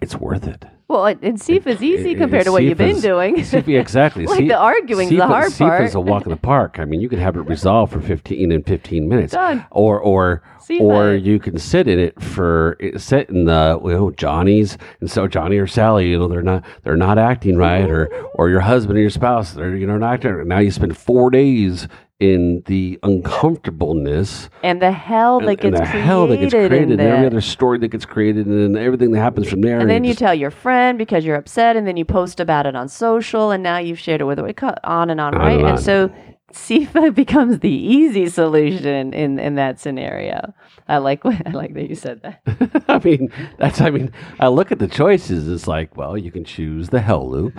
it's 0.00 0.16
worth 0.16 0.46
it. 0.46 0.64
well 0.88 1.06
and 1.06 1.22
and 1.24 1.40
see 1.40 1.54
if 1.54 1.66
it's 1.66 1.80
easy 1.80 2.10
it- 2.10 2.18
compared 2.18 2.44
to 2.44 2.52
what 2.52 2.62
you've 2.62 2.76
been 2.76 3.00
doing 3.00 3.36
CIFA, 3.36 3.80
exactly. 3.80 4.26
like 4.34 4.48
the 4.48 4.58
arguing's 4.58 5.10
the 5.10 5.26
hard 5.26 5.50
CIFA's 5.52 5.58
part 5.58 5.94
a 5.94 6.00
walk 6.00 6.24
in 6.24 6.30
the 6.30 6.36
park. 6.36 6.78
I 6.78 6.84
mean, 6.84 7.00
you 7.00 7.08
can 7.08 7.18
have 7.20 7.36
it 7.36 7.42
resolved 7.42 7.92
for 7.92 8.00
fifteen 8.00 8.52
in 8.52 8.62
fifteen 8.64 9.08
minutes, 9.08 9.32
Done. 9.32 9.64
or 9.70 9.98
or 10.00 10.42
or 10.80 11.14
you 11.14 11.38
can 11.38 11.58
sit 11.58 11.88
in 11.88 11.98
it 11.98 12.20
for 12.20 12.76
eh, 12.80 12.98
sit 12.98 13.30
in 13.30 13.44
the 13.46 13.80
you 13.82 13.92
know 13.92 14.10
Johnny's 14.10 14.76
and 15.00 15.10
so 15.10 15.26
Johnny 15.26 15.56
or 15.56 15.66
Sally, 15.66 16.10
you 16.10 16.18
know 16.18 16.28
they're 16.28 16.42
not 16.42 16.64
they're 16.82 16.96
not 16.96 17.16
acting 17.18 17.56
right, 17.56 17.88
or 17.88 18.08
or 18.34 18.50
your 18.50 18.60
husband 18.60 18.98
or 18.98 19.00
your 19.00 19.10
spouse, 19.10 19.52
they're 19.52 19.76
you 19.76 19.86
know 19.86 19.96
not 19.96 20.14
acting. 20.14 20.48
Now 20.48 20.58
you 20.58 20.70
spend 20.70 20.98
four 20.98 21.30
days 21.30 21.88
in 22.24 22.62
the 22.66 22.98
uncomfortableness 23.02 24.48
and 24.62 24.80
the 24.80 24.92
hell 24.92 25.40
that 25.40 25.48
and, 25.48 25.58
gets 25.60 25.80
and 25.80 25.86
the 25.86 25.90
hell 25.90 26.26
that 26.26 26.38
gets 26.38 26.52
created 26.52 26.68
created, 26.70 26.90
and 26.92 27.00
every 27.00 27.26
other 27.26 27.40
story 27.40 27.78
that 27.78 27.88
gets 27.88 28.04
created, 28.06 28.46
and 28.46 28.74
then 28.74 28.82
everything 28.82 29.10
that 29.12 29.20
happens 29.20 29.48
from 29.48 29.60
there. 29.60 29.78
And 29.78 29.90
then 29.90 30.04
it 30.04 30.08
you 30.08 30.12
just- 30.14 30.20
tell 30.20 30.34
your 30.34 30.50
friend 30.50 30.96
because 30.98 31.24
you're 31.24 31.36
upset, 31.36 31.76
and 31.76 31.86
then 31.86 31.96
you 31.96 32.04
post 32.04 32.40
about 32.40 32.66
it 32.66 32.74
on 32.74 32.88
social, 32.88 33.50
and 33.50 33.62
now 33.62 33.78
you've 33.78 33.98
shared 33.98 34.20
it 34.20 34.24
with 34.24 34.38
it 34.38 34.56
co- 34.56 34.74
on 34.84 35.10
and 35.10 35.20
on, 35.20 35.34
On 35.34 35.40
right? 35.40 35.58
and 35.60 35.68
And 35.70 35.80
so 35.80 36.10
CIFA 36.52 37.14
becomes 37.22 37.58
the 37.58 37.70
easy 37.70 38.28
solution 38.28 39.12
in 39.12 39.38
in 39.38 39.54
that 39.56 39.80
scenario. 39.80 40.54
I 40.88 40.98
like 40.98 41.24
what 41.24 41.46
I 41.46 41.50
like 41.50 41.74
that 41.74 41.88
you 41.88 41.94
said 41.94 42.22
that. 42.22 42.84
I 42.88 43.00
mean, 43.04 43.30
that's. 43.58 43.80
I 43.80 43.90
mean, 43.90 44.12
I 44.40 44.48
look 44.48 44.70
at 44.72 44.78
the 44.78 44.88
choices. 44.88 45.48
It's 45.48 45.66
like, 45.66 45.96
well, 45.96 46.16
you 46.16 46.30
can 46.30 46.44
choose 46.44 46.90
the 46.90 47.00
hell 47.00 47.28
loop, 47.28 47.54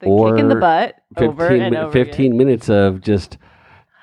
The 0.00 0.06
kick 0.06 0.38
in 0.38 0.48
the 0.48 0.56
Or 0.56 0.60
butt 0.60 0.94
over 1.16 1.48
fifteen, 1.48 1.62
and 1.62 1.76
over 1.76 1.92
15 1.92 2.36
minutes 2.36 2.68
of 2.68 3.00
just 3.00 3.34
again. 3.34 3.46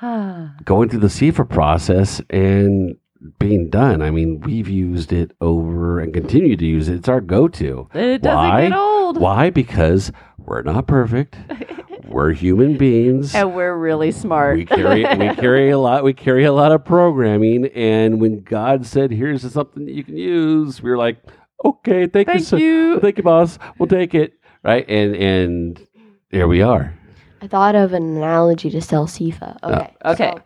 going 0.65 0.89
through 0.89 0.99
the 0.99 1.07
CIFA 1.07 1.49
process 1.49 2.21
and 2.29 2.97
being 3.39 3.69
done. 3.69 4.01
I 4.01 4.11
mean, 4.11 4.39
we've 4.41 4.69
used 4.69 5.11
it 5.11 5.31
over 5.41 5.99
and 5.99 6.13
continue 6.13 6.55
to 6.55 6.65
use 6.65 6.87
it. 6.87 6.95
It's 6.97 7.09
our 7.09 7.21
go-to. 7.21 7.89
it 7.93 8.21
doesn't 8.21 8.37
Why? 8.37 8.61
get 8.69 8.77
old, 8.77 9.17
Why? 9.19 9.49
Because 9.49 10.11
we're 10.37 10.61
not 10.61 10.87
perfect. 10.87 11.35
we're 12.07 12.31
human 12.31 12.77
beings. 12.77 13.35
and 13.35 13.53
we're 13.55 13.75
really 13.75 14.11
smart. 14.11 14.57
we 14.57 14.65
carry 14.65 15.01
we 15.03 15.35
carry 15.35 15.69
a 15.71 15.77
lot 15.77 16.03
we 16.05 16.13
carry 16.13 16.45
a 16.45 16.53
lot 16.53 16.71
of 16.71 16.85
programming 16.85 17.65
and 17.75 18.21
when 18.21 18.41
god 18.43 18.85
said 18.85 19.11
here's 19.11 19.41
something 19.51 19.83
that 19.85 19.91
you 19.93 20.05
can 20.05 20.15
use 20.15 20.81
we 20.81 20.89
were 20.89 20.97
like 20.97 21.17
okay 21.65 22.07
thank, 22.07 22.27
you, 22.29 22.33
Thank 22.35 22.45
sir. 22.45 22.57
you. 22.57 22.99
thank 23.01 23.17
you 23.17 23.23
boss 23.23 23.59
we'll 23.77 23.87
take 23.89 24.15
it 24.15 24.39
right 24.63 24.85
and 24.87 25.15
and 25.17 25.87
there 26.31 26.47
we 26.47 26.61
are 26.61 26.96
I 27.41 27.47
thought 27.47 27.75
of 27.75 27.93
an 27.93 28.17
analogy 28.17 28.69
to 28.71 28.81
sell 28.81 29.05
CIFA. 29.05 29.57
Oh, 29.63 29.73
okay. 29.73 29.95
okay. 30.05 30.33
so 30.35 30.41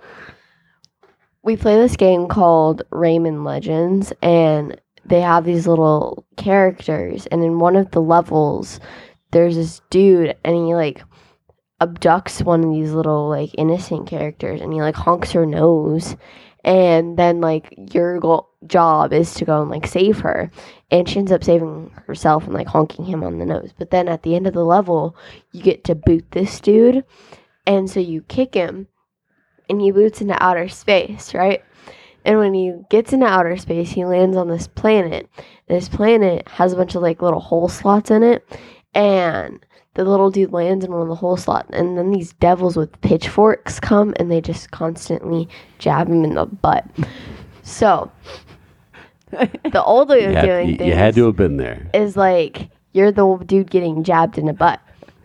we 1.43 1.55
play 1.55 1.75
this 1.77 1.95
game 1.95 2.27
called 2.27 2.83
Rayman 2.91 3.43
Legends, 3.43 4.13
and 4.21 4.79
they 5.05 5.21
have 5.21 5.45
these 5.45 5.67
little 5.67 6.25
characters. 6.37 7.25
And 7.27 7.43
in 7.43 7.59
one 7.59 7.75
of 7.75 7.91
the 7.91 8.01
levels, 8.01 8.79
there's 9.31 9.55
this 9.55 9.81
dude, 9.89 10.35
and 10.43 10.55
he 10.55 10.75
like 10.75 11.03
abducts 11.81 12.43
one 12.43 12.63
of 12.63 12.71
these 12.71 12.91
little 12.91 13.27
like 13.29 13.51
innocent 13.57 14.07
characters, 14.07 14.61
and 14.61 14.73
he 14.73 14.81
like 14.81 14.95
honks 14.95 15.31
her 15.31 15.45
nose. 15.45 16.15
And 16.63 17.17
then 17.17 17.41
like 17.41 17.73
your 17.91 18.19
go- 18.19 18.47
job 18.67 19.13
is 19.13 19.33
to 19.35 19.45
go 19.45 19.61
and 19.61 19.71
like 19.71 19.87
save 19.87 20.19
her, 20.19 20.51
and 20.91 21.07
she 21.07 21.19
ends 21.19 21.31
up 21.31 21.43
saving 21.43 21.89
herself 22.05 22.43
and 22.43 22.53
like 22.53 22.67
honking 22.67 23.05
him 23.05 23.23
on 23.23 23.39
the 23.39 23.45
nose. 23.45 23.71
But 23.77 23.91
then 23.91 24.07
at 24.07 24.23
the 24.23 24.35
end 24.35 24.45
of 24.45 24.53
the 24.53 24.65
level, 24.65 25.15
you 25.51 25.63
get 25.63 25.83
to 25.85 25.95
boot 25.95 26.25
this 26.31 26.59
dude, 26.59 27.03
and 27.65 27.89
so 27.89 27.99
you 27.99 28.21
kick 28.23 28.53
him, 28.53 28.87
and 29.69 29.81
he 29.81 29.91
boots 29.91 30.21
into 30.21 30.41
outer 30.43 30.67
space, 30.67 31.33
right? 31.33 31.63
And 32.23 32.37
when 32.37 32.53
he 32.53 32.73
gets 32.89 33.13
into 33.13 33.25
outer 33.25 33.57
space, 33.57 33.89
he 33.89 34.05
lands 34.05 34.37
on 34.37 34.47
this 34.47 34.67
planet. 34.67 35.27
This 35.67 35.89
planet 35.89 36.47
has 36.49 36.73
a 36.73 36.75
bunch 36.75 36.93
of 36.93 37.01
like 37.01 37.21
little 37.21 37.39
hole 37.39 37.69
slots 37.69 38.11
in 38.11 38.21
it, 38.21 38.45
and 38.93 39.65
the 39.93 40.05
little 40.05 40.29
dude 40.29 40.53
lands 40.53 40.85
in 40.85 40.91
one 40.91 41.01
of 41.01 41.07
the 41.07 41.15
hole 41.15 41.37
slots, 41.37 41.69
and 41.73 41.97
then 41.97 42.11
these 42.11 42.33
devils 42.33 42.77
with 42.77 42.99
pitchforks 43.01 43.79
come 43.79 44.13
and 44.17 44.31
they 44.31 44.39
just 44.39 44.71
constantly 44.71 45.49
jab 45.79 46.07
him 46.07 46.23
in 46.23 46.35
the 46.35 46.45
butt. 46.45 46.85
So 47.63 48.11
the 49.71 49.83
old 49.83 50.09
way 50.09 50.25
of 50.25 50.31
you 50.31 50.37
had, 50.37 50.45
doing 50.45 50.69
you- 50.69 50.77
things 50.77 50.87
you 50.87 50.93
had 50.95 51.15
to 51.15 51.25
have 51.25 51.35
been 51.35 51.57
there 51.57 51.89
is 51.93 52.17
like 52.17 52.69
you're 52.93 53.11
the 53.11 53.37
dude 53.45 53.69
getting 53.69 54.03
jabbed 54.03 54.37
in 54.37 54.45
the 54.45 54.53
butt, 54.53 54.79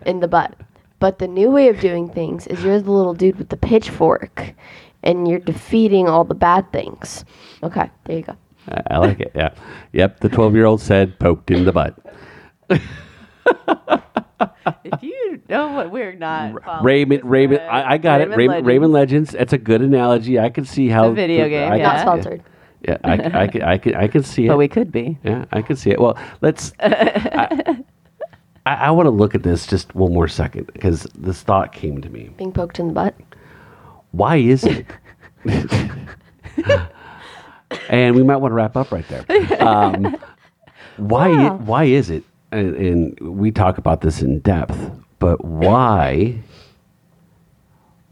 in 0.05 0.21
the 0.21 0.29
butt. 0.29 0.55
But 0.99 1.19
the 1.19 1.29
new 1.29 1.51
way 1.51 1.69
of 1.69 1.79
doing 1.81 2.09
things 2.09 2.47
is 2.47 2.65
you're 2.65 2.81
the 2.81 2.91
little 2.91 3.13
dude 3.13 3.37
with 3.37 3.51
the 3.51 3.57
pitchfork 3.57 4.55
and 5.03 5.29
you're 5.29 5.39
defeating 5.39 6.09
all 6.09 6.25
the 6.25 6.35
bad 6.35 6.73
things. 6.73 7.25
Okay, 7.63 7.91
there 8.05 8.17
you 8.17 8.23
go. 8.23 8.35
I, 8.69 8.83
I 8.93 8.99
like 8.99 9.21
it. 9.21 9.33
Yeah. 9.35 9.51
Yep. 9.93 10.21
The 10.21 10.29
12 10.29 10.55
year 10.55 10.65
old 10.65 10.81
said, 10.81 11.19
poked 11.19 11.51
in 11.51 11.65
the 11.65 11.73
butt. 11.73 11.99
if 12.71 12.83
you 15.03 15.43
know 15.49 15.73
what 15.73 15.91
we're 15.91 16.15
not, 16.15 16.63
following 16.65 17.09
Rayman, 17.09 17.21
Rayman, 17.23 17.69
I, 17.69 17.93
I 17.93 17.99
got 17.99 18.21
it. 18.21 18.31
Rayman, 18.31 18.49
Legends. 18.49 18.69
Rayman 18.69 18.91
Legends. 18.91 19.31
That's 19.33 19.53
a 19.53 19.59
good 19.59 19.83
analogy. 19.83 20.39
I 20.39 20.49
can 20.49 20.65
see 20.65 20.89
how 20.89 21.11
a 21.11 21.15
video 21.15 21.49
game, 21.49 21.73
I, 21.73 21.77
yeah. 21.77 21.93
Not 21.93 22.01
sponsored. 22.01 22.43
Yeah, 22.83 22.99
I, 23.05 23.13
I, 23.13 23.47
can, 23.49 23.63
I, 23.63 23.79
can, 23.79 23.95
I 23.95 24.09
can 24.09 24.23
see 24.23 24.47
it. 24.47 24.49
But 24.49 24.59
we 24.59 24.69
could 24.69 24.91
be. 24.93 25.19
Yeah, 25.25 25.45
I 25.53 25.63
can 25.63 25.77
see 25.77 25.91
it. 25.91 26.01
Well, 26.01 26.19
let's. 26.41 26.73
I, 26.81 27.83
I, 28.65 28.75
I 28.75 28.91
want 28.91 29.07
to 29.07 29.11
look 29.11 29.35
at 29.35 29.43
this 29.43 29.67
just 29.67 29.95
one 29.95 30.13
more 30.13 30.29
second 30.29 30.67
because 30.73 31.05
this 31.15 31.43
thought 31.43 31.73
came 31.73 32.01
to 32.03 32.09
me. 32.11 32.31
Being 32.37 32.53
poked 32.53 32.79
in 32.79 32.89
the 32.89 32.93
butt. 32.95 33.15
Why 34.13 34.37
is 34.37 34.65
it? 34.65 34.87
and 37.89 38.15
we 38.15 38.23
might 38.23 38.37
want 38.37 38.51
to 38.53 38.55
wrap 38.57 38.77
up 38.77 38.91
right 38.93 39.05
there. 39.09 39.25
Um, 39.63 40.17
why? 40.97 41.31
i- 41.31 41.53
why 41.53 41.85
is 41.85 42.11
it? 42.11 42.25
And, 42.53 42.77
and 42.77 43.21
we 43.21 43.51
talk 43.51 43.79
about 43.79 44.01
this 44.01 44.23
in 44.23 44.39
depth, 44.41 44.79
but 45.19 45.45
why? 45.45 46.39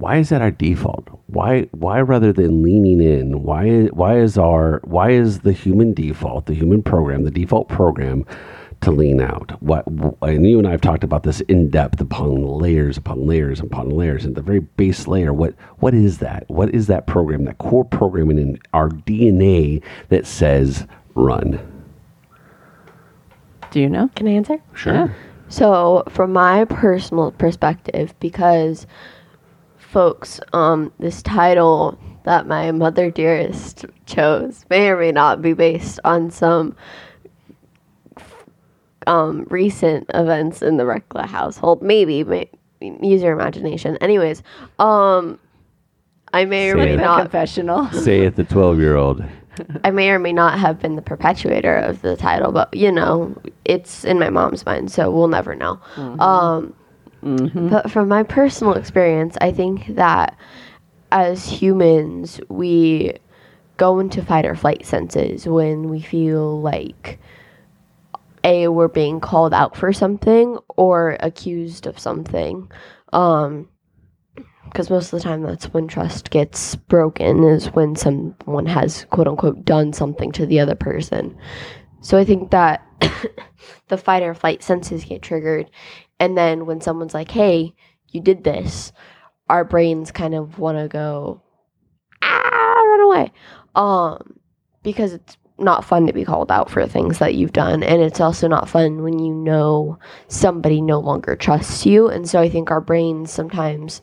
Why 0.04 0.18
is 0.18 0.28
that 0.28 0.42
our 0.42 0.50
default? 0.50 1.08
Why? 1.28 1.62
Why 1.70 1.98
rather 2.02 2.30
than 2.30 2.62
leaning 2.62 3.00
in? 3.00 3.42
Why? 3.42 3.84
Why 3.86 4.18
is 4.18 4.36
our? 4.36 4.82
Why 4.84 5.12
is 5.12 5.40
the 5.40 5.52
human 5.52 5.94
default, 5.94 6.44
the 6.44 6.52
human 6.52 6.82
program, 6.82 7.24
the 7.24 7.30
default 7.30 7.70
program? 7.70 8.26
To 8.82 8.90
lean 8.90 9.22
out. 9.22 9.52
What 9.62 9.86
and 10.20 10.46
you 10.46 10.58
and 10.58 10.68
I 10.68 10.72
have 10.72 10.82
talked 10.82 11.04
about 11.04 11.22
this 11.22 11.40
in 11.42 11.70
depth 11.70 12.02
upon 12.02 12.44
layers 12.44 12.98
upon 12.98 13.26
layers 13.26 13.60
upon 13.60 13.88
layers. 13.88 14.26
And 14.26 14.34
the 14.34 14.42
very 14.42 14.60
base 14.60 15.08
layer, 15.08 15.32
what 15.32 15.54
what 15.78 15.94
is 15.94 16.18
that? 16.18 16.44
What 16.50 16.74
is 16.74 16.86
that 16.88 17.06
program? 17.06 17.46
That 17.46 17.56
core 17.56 17.86
programming 17.86 18.36
in 18.36 18.58
our 18.74 18.90
DNA 18.90 19.82
that 20.10 20.26
says 20.26 20.86
run. 21.14 21.58
Do 23.70 23.80
you 23.80 23.88
know? 23.88 24.10
Can 24.14 24.28
I 24.28 24.32
answer? 24.32 24.58
Sure. 24.74 25.16
So, 25.48 26.04
from 26.10 26.34
my 26.34 26.66
personal 26.66 27.32
perspective, 27.32 28.14
because 28.20 28.86
folks, 29.94 30.40
um, 30.52 30.92
this 30.98 31.22
title 31.22 31.96
that 32.24 32.48
my 32.48 32.72
mother 32.72 33.12
dearest 33.12 33.84
chose 34.06 34.66
may 34.68 34.88
or 34.88 34.98
may 34.98 35.12
not 35.12 35.40
be 35.40 35.52
based 35.52 36.00
on 36.04 36.32
some 36.32 36.74
um, 39.06 39.46
recent 39.50 40.10
events 40.12 40.62
in 40.62 40.78
the 40.78 40.82
Recla 40.82 41.26
household. 41.26 41.80
Maybe, 41.80 42.24
may, 42.24 42.50
use 42.80 43.22
your 43.22 43.32
imagination. 43.32 43.96
Anyways, 43.98 44.42
um, 44.80 45.38
I 46.32 46.44
may 46.44 46.70
or 46.70 46.76
Say 46.76 46.86
may 46.86 46.94
it. 46.94 46.96
not 46.96 47.20
confessional. 47.22 47.88
Say 47.92 48.22
it, 48.22 48.34
the 48.34 48.42
twelve-year-old. 48.42 49.22
I 49.84 49.92
may 49.92 50.10
or 50.10 50.18
may 50.18 50.32
not 50.32 50.58
have 50.58 50.80
been 50.80 50.96
the 50.96 51.02
perpetuator 51.02 51.76
of 51.76 52.02
the 52.02 52.16
title, 52.16 52.50
but 52.50 52.74
you 52.74 52.90
know, 52.90 53.32
it's 53.64 54.04
in 54.04 54.18
my 54.18 54.28
mom's 54.28 54.66
mind, 54.66 54.90
so 54.90 55.12
we'll 55.12 55.28
never 55.28 55.54
know. 55.54 55.78
Um, 55.96 56.74
But 57.70 57.90
from 57.90 58.08
my 58.08 58.22
personal 58.22 58.74
experience, 58.74 59.36
I 59.40 59.50
think 59.52 59.94
that 59.96 60.36
as 61.10 61.48
humans, 61.48 62.40
we 62.48 63.14
go 63.76 63.98
into 63.98 64.22
fight 64.22 64.44
or 64.44 64.54
flight 64.54 64.84
senses 64.84 65.46
when 65.46 65.88
we 65.88 66.00
feel 66.00 66.60
like 66.60 67.18
a 68.44 68.68
we're 68.68 68.88
being 68.88 69.20
called 69.20 69.54
out 69.54 69.74
for 69.74 69.92
something 69.92 70.58
or 70.76 71.16
accused 71.20 71.86
of 71.86 71.98
something. 71.98 72.70
Um, 73.12 73.68
because 74.64 74.90
most 74.90 75.12
of 75.12 75.20
the 75.20 75.24
time 75.24 75.42
that's 75.42 75.72
when 75.72 75.86
trust 75.86 76.30
gets 76.30 76.74
broken 76.74 77.44
is 77.44 77.66
when 77.68 77.94
someone 77.94 78.66
has 78.66 79.06
quote 79.10 79.28
unquote 79.28 79.64
done 79.64 79.92
something 79.92 80.32
to 80.32 80.46
the 80.46 80.58
other 80.58 80.74
person 80.74 81.36
so 82.00 82.18
i 82.18 82.24
think 82.24 82.50
that 82.50 82.84
the 83.88 83.96
fight 83.96 84.24
or 84.24 84.34
flight 84.34 84.64
senses 84.64 85.04
get 85.04 85.22
triggered 85.22 85.70
and 86.20 86.36
then 86.36 86.66
when 86.66 86.80
someone's 86.80 87.14
like 87.14 87.30
hey 87.30 87.74
you 88.08 88.20
did 88.20 88.44
this 88.44 88.92
our 89.48 89.64
brains 89.64 90.10
kind 90.10 90.34
of 90.34 90.58
want 90.58 90.78
to 90.78 90.88
go 90.88 91.42
ah 92.22 92.82
run 92.82 93.00
away. 93.00 93.32
Um 93.74 94.38
because 94.82 95.12
it's 95.12 95.36
not 95.58 95.84
fun 95.84 96.06
to 96.06 96.12
be 96.12 96.24
called 96.24 96.50
out 96.50 96.68
for 96.68 96.86
things 96.86 97.18
that 97.20 97.34
you've 97.34 97.52
done. 97.52 97.82
And 97.82 98.02
it's 98.02 98.20
also 98.20 98.48
not 98.48 98.68
fun 98.68 99.02
when 99.02 99.18
you 99.18 99.32
know 99.32 99.98
somebody 100.28 100.82
no 100.82 100.98
longer 100.98 101.36
trusts 101.36 101.86
you. 101.86 102.08
And 102.08 102.28
so 102.28 102.40
i 102.40 102.48
think 102.48 102.70
our 102.70 102.80
brains 102.80 103.30
sometimes 103.30 104.02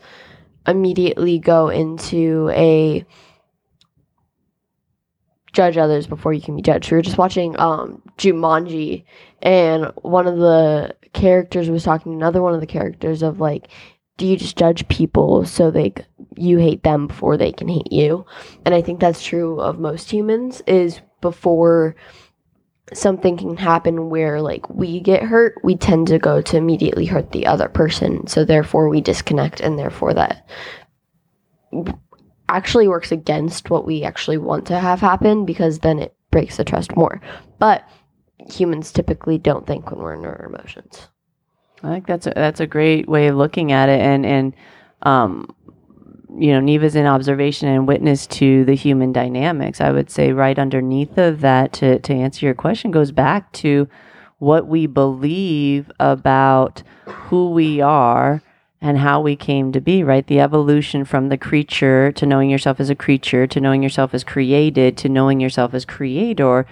immediately 0.67 1.39
go 1.39 1.69
into 1.69 2.49
a 2.53 3.05
judge 5.53 5.75
others 5.77 6.07
before 6.07 6.31
you 6.31 6.41
can 6.41 6.55
be 6.55 6.61
judged. 6.61 6.89
We 6.91 6.97
were 6.97 7.01
just 7.01 7.17
watching 7.17 7.59
um 7.59 8.01
Jumanji 8.17 9.03
and 9.41 9.91
one 10.01 10.27
of 10.27 10.37
the 10.37 10.95
characters 11.13 11.69
was 11.69 11.83
talking 11.83 12.11
to 12.11 12.17
another 12.17 12.41
one 12.41 12.53
of 12.53 12.61
the 12.61 12.67
characters 12.67 13.21
of 13.21 13.39
like 13.39 13.67
do 14.17 14.27
you 14.27 14.37
just 14.37 14.57
judge 14.57 14.87
people 14.87 15.45
so 15.45 15.71
they 15.71 15.93
you 16.35 16.57
hate 16.57 16.83
them 16.83 17.07
before 17.07 17.37
they 17.37 17.51
can 17.51 17.67
hate 17.67 17.91
you? 17.91 18.25
And 18.65 18.75
I 18.75 18.81
think 18.81 18.99
that's 18.99 19.23
true 19.23 19.59
of 19.59 19.79
most 19.79 20.11
humans 20.11 20.61
is 20.67 21.01
before 21.21 21.95
something 22.93 23.37
can 23.37 23.57
happen 23.57 24.09
where 24.09 24.41
like 24.41 24.69
we 24.69 24.99
get 24.99 25.23
hurt, 25.23 25.55
we 25.63 25.75
tend 25.75 26.07
to 26.07 26.19
go 26.19 26.41
to 26.41 26.57
immediately 26.57 27.05
hurt 27.05 27.31
the 27.31 27.47
other 27.47 27.67
person. 27.67 28.27
So 28.27 28.45
therefore 28.45 28.89
we 28.89 29.01
disconnect 29.01 29.59
and 29.59 29.79
therefore 29.79 30.13
that 30.13 30.47
actually 32.49 32.87
works 32.87 33.11
against 33.11 33.69
what 33.69 33.85
we 33.85 34.03
actually 34.03 34.37
want 34.37 34.67
to 34.67 34.79
have 34.79 34.99
happen 34.99 35.45
because 35.45 35.79
then 35.79 35.99
it 35.99 36.13
breaks 36.31 36.57
the 36.57 36.63
trust 36.63 36.95
more. 36.95 37.21
But 37.59 37.87
humans 38.49 38.91
typically 38.91 39.37
don't 39.37 39.67
think 39.67 39.91
when 39.91 39.99
we're 39.99 40.13
in 40.13 40.25
our 40.25 40.45
emotions. 40.45 41.07
I 41.83 41.89
think 41.89 42.07
that's 42.07 42.27
a, 42.27 42.33
that's 42.35 42.59
a 42.59 42.67
great 42.67 43.07
way 43.07 43.27
of 43.27 43.35
looking 43.35 43.71
at 43.71 43.89
it, 43.89 43.99
and 43.99 44.25
and 44.25 44.53
um, 45.01 45.55
you 46.37 46.53
know, 46.53 46.59
Neva's 46.59 46.95
in 46.95 47.05
observation 47.05 47.67
and 47.67 47.87
witness 47.87 48.27
to 48.27 48.63
the 48.65 48.75
human 48.75 49.11
dynamics. 49.11 49.81
I 49.81 49.91
would 49.91 50.09
say 50.09 50.31
right 50.31 50.57
underneath 50.57 51.17
of 51.17 51.41
that, 51.41 51.73
to 51.73 51.99
to 51.99 52.13
answer 52.13 52.45
your 52.45 52.55
question, 52.55 52.91
goes 52.91 53.11
back 53.11 53.51
to 53.53 53.87
what 54.37 54.67
we 54.67 54.87
believe 54.87 55.91
about 55.99 56.83
who 57.05 57.51
we 57.51 57.81
are 57.81 58.41
and 58.79 58.97
how 58.97 59.21
we 59.21 59.35
came 59.35 59.71
to 59.71 59.81
be. 59.81 60.03
Right, 60.03 60.25
the 60.25 60.39
evolution 60.39 61.03
from 61.03 61.29
the 61.29 61.37
creature 61.37 62.11
to 62.13 62.25
knowing 62.25 62.49
yourself 62.49 62.79
as 62.79 62.89
a 62.89 62.95
creature 62.95 63.47
to 63.47 63.59
knowing 63.59 63.83
yourself 63.83 64.13
as 64.13 64.23
created 64.23 64.97
to 64.97 65.09
knowing 65.09 65.39
yourself 65.39 65.73
as 65.73 65.85
creator 65.85 66.65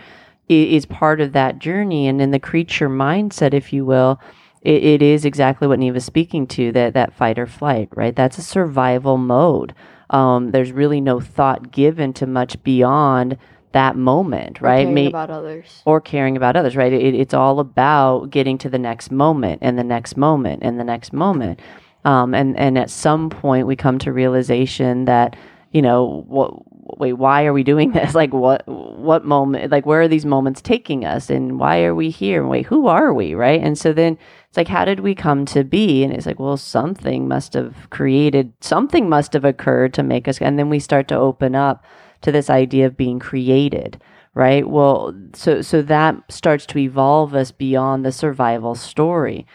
is 0.49 0.85
part 0.85 1.21
of 1.21 1.33
that 1.33 1.59
journey. 1.59 2.07
And 2.07 2.21
in 2.21 2.31
the 2.31 2.39
creature 2.39 2.89
mindset, 2.89 3.53
if 3.53 3.71
you 3.71 3.85
will, 3.85 4.19
it, 4.61 4.83
it 4.83 5.01
is 5.01 5.25
exactly 5.25 5.67
what 5.67 5.79
Neva's 5.79 6.05
speaking 6.05 6.47
to 6.47 6.71
that 6.73 6.93
that 6.93 7.13
fight 7.13 7.39
or 7.39 7.45
flight, 7.45 7.89
right? 7.95 8.15
That's 8.15 8.37
a 8.37 8.43
survival 8.43 9.17
mode. 9.17 9.73
Um, 10.09 10.51
there's 10.51 10.71
really 10.71 11.01
no 11.01 11.19
thought 11.19 11.71
given 11.71 12.13
to 12.13 12.25
much 12.25 12.61
beyond 12.63 13.37
that 13.71 13.95
moment, 13.95 14.61
right? 14.61 14.81
Caring 14.81 14.93
May- 14.93 15.07
about 15.07 15.29
others. 15.29 15.83
or 15.85 16.01
caring 16.01 16.35
about 16.35 16.55
others, 16.55 16.75
right? 16.75 16.91
It, 16.91 17.13
it's 17.13 17.33
all 17.33 17.59
about 17.59 18.31
getting 18.31 18.57
to 18.59 18.69
the 18.69 18.79
next 18.79 19.11
moment 19.11 19.59
and 19.61 19.77
the 19.77 19.83
next 19.83 20.17
moment 20.17 20.63
and 20.63 20.79
the 20.79 20.83
next 20.83 21.13
moment. 21.13 21.59
Um, 22.05 22.33
and, 22.33 22.57
and 22.57 22.77
at 22.77 22.89
some 22.89 23.29
point, 23.29 23.67
we 23.67 23.75
come 23.75 23.99
to 23.99 24.11
realization 24.11 25.05
that, 25.05 25.35
you 25.71 25.81
know, 25.81 26.23
what, 26.27 26.53
wait, 26.99 27.13
why 27.13 27.45
are 27.45 27.53
we 27.53 27.63
doing 27.63 27.91
this? 27.93 28.13
Like, 28.13 28.33
what, 28.33 28.67
what 28.67 29.25
moment, 29.25 29.71
like, 29.71 29.85
where 29.85 30.01
are 30.01 30.07
these 30.07 30.25
moments 30.25 30.61
taking 30.61 31.05
us? 31.05 31.29
And 31.29 31.59
why 31.59 31.83
are 31.83 31.95
we 31.95 32.09
here? 32.09 32.41
And 32.41 32.49
wait, 32.49 32.67
who 32.67 32.87
are 32.87 33.13
we? 33.13 33.33
Right. 33.33 33.61
And 33.61 33.77
so 33.77 33.93
then 33.93 34.17
it's 34.47 34.57
like, 34.57 34.67
how 34.67 34.85
did 34.85 34.99
we 34.99 35.15
come 35.15 35.45
to 35.45 35.63
be? 35.63 36.03
And 36.03 36.13
it's 36.13 36.25
like, 36.25 36.39
well, 36.39 36.57
something 36.57 37.27
must 37.27 37.53
have 37.53 37.89
created, 37.89 38.53
something 38.61 39.09
must 39.09 39.33
have 39.33 39.45
occurred 39.45 39.93
to 39.95 40.03
make 40.03 40.27
us. 40.27 40.39
And 40.39 40.59
then 40.59 40.69
we 40.69 40.79
start 40.79 41.07
to 41.07 41.17
open 41.17 41.55
up 41.55 41.83
to 42.21 42.31
this 42.31 42.49
idea 42.49 42.85
of 42.85 42.97
being 42.97 43.17
created 43.17 44.01
right 44.35 44.69
well 44.69 45.13
so 45.33 45.61
so 45.61 45.81
that 45.81 46.15
starts 46.29 46.65
to 46.65 46.77
evolve 46.77 47.33
us 47.33 47.51
beyond 47.51 48.05
the 48.05 48.11
survival 48.11 48.75
story 48.75 49.47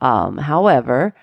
um, 0.00 0.38
however 0.38 1.14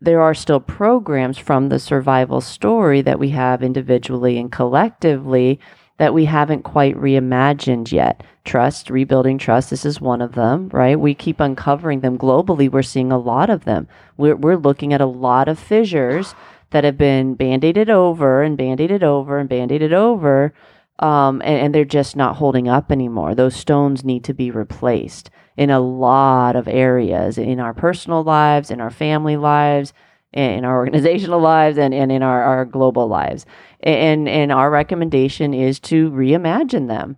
there 0.00 0.20
are 0.20 0.34
still 0.34 0.60
programs 0.60 1.38
from 1.38 1.68
the 1.68 1.78
survival 1.78 2.40
story 2.40 3.00
that 3.02 3.18
we 3.18 3.30
have 3.30 3.62
individually 3.62 4.38
and 4.38 4.52
collectively 4.52 5.58
that 5.98 6.12
we 6.12 6.26
haven't 6.26 6.62
quite 6.62 6.94
reimagined 6.96 7.90
yet. 7.90 8.22
Trust, 8.44 8.90
rebuilding 8.90 9.38
trust, 9.38 9.70
this 9.70 9.86
is 9.86 10.00
one 10.00 10.20
of 10.20 10.34
them, 10.34 10.68
right? 10.68 11.00
We 11.00 11.14
keep 11.14 11.40
uncovering 11.40 12.00
them 12.00 12.18
globally. 12.18 12.70
We're 12.70 12.82
seeing 12.82 13.10
a 13.10 13.18
lot 13.18 13.48
of 13.48 13.64
them. 13.64 13.88
We're, 14.16 14.36
we're 14.36 14.56
looking 14.56 14.92
at 14.92 15.00
a 15.00 15.06
lot 15.06 15.48
of 15.48 15.58
fissures 15.58 16.34
that 16.70 16.84
have 16.84 16.98
been 16.98 17.34
band 17.34 17.64
aided 17.64 17.88
over 17.88 18.42
and 18.42 18.58
band 18.58 18.80
aided 18.80 19.02
over 19.02 19.38
and 19.38 19.48
band 19.48 19.72
aided 19.72 19.94
over, 19.94 20.52
um, 20.98 21.42
and, 21.42 21.60
and 21.60 21.74
they're 21.74 21.84
just 21.84 22.16
not 22.16 22.36
holding 22.36 22.68
up 22.68 22.90
anymore. 22.90 23.34
Those 23.34 23.56
stones 23.56 24.04
need 24.04 24.24
to 24.24 24.34
be 24.34 24.50
replaced 24.50 25.30
in 25.56 25.70
a 25.70 25.80
lot 25.80 26.56
of 26.56 26.68
areas 26.68 27.38
in 27.38 27.60
our 27.60 27.74
personal 27.74 28.22
lives, 28.22 28.70
in 28.70 28.80
our 28.80 28.90
family 28.90 29.36
lives, 29.36 29.92
in 30.32 30.64
our 30.64 30.76
organizational 30.84 31.40
lives 31.40 31.78
and, 31.78 31.94
and 31.94 32.10
in 32.12 32.22
our, 32.22 32.42
our 32.42 32.64
global 32.64 33.08
lives. 33.08 33.46
And, 33.80 34.28
and 34.28 34.52
our 34.52 34.70
recommendation 34.70 35.54
is 35.54 35.78
to 35.80 36.10
reimagine 36.10 36.88
them 36.88 37.16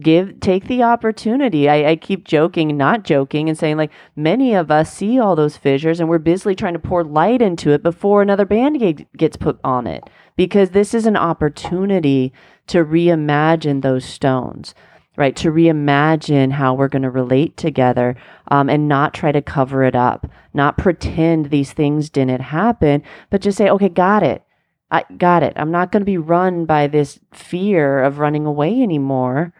give 0.00 0.38
take 0.40 0.66
the 0.66 0.82
opportunity 0.82 1.68
I, 1.68 1.92
I, 1.92 1.96
keep 1.96 2.24
joking 2.24 2.76
not 2.76 3.04
joking 3.04 3.48
and 3.48 3.56
saying 3.56 3.78
like 3.78 3.90
many 4.14 4.54
of 4.54 4.70
us 4.70 4.92
see 4.92 5.18
all 5.18 5.34
those 5.34 5.56
fissures 5.56 5.98
and 5.98 6.10
we're 6.10 6.18
busily 6.18 6.54
trying 6.54 6.74
to 6.74 6.78
pour 6.78 7.02
light 7.02 7.40
into 7.40 7.70
it 7.70 7.82
before 7.82 8.20
another 8.20 8.44
band-aid 8.44 9.06
gets 9.16 9.38
put 9.38 9.58
on 9.64 9.86
it 9.86 10.04
because 10.36 10.70
this 10.70 10.92
is 10.92 11.06
an 11.06 11.16
opportunity 11.16 12.34
to 12.68 12.84
reimagine 12.84 13.82
those 13.82 14.04
stones 14.04 14.74
right 15.16 15.34
to 15.36 15.50
reimagine 15.50 16.52
how 16.52 16.74
we're 16.74 16.88
going 16.88 17.02
to 17.02 17.10
relate 17.10 17.56
together 17.56 18.16
um, 18.50 18.70
and 18.70 18.88
not 18.88 19.14
try 19.14 19.32
to 19.32 19.42
cover 19.42 19.82
it 19.82 19.96
up 19.96 20.30
not 20.54 20.78
pretend 20.78 21.46
these 21.46 21.72
things 21.72 22.08
didn't 22.10 22.40
happen 22.40 23.02
but 23.30 23.40
just 23.40 23.58
say 23.58 23.68
okay 23.68 23.88
got 23.88 24.22
it 24.22 24.42
i 24.90 25.04
got 25.16 25.42
it 25.42 25.52
i'm 25.56 25.70
not 25.70 25.92
going 25.92 26.00
to 26.00 26.06
be 26.06 26.18
run 26.18 26.64
by 26.64 26.86
this 26.86 27.18
fear 27.32 28.02
of 28.02 28.18
running 28.18 28.46
away 28.46 28.80
anymore 28.80 29.52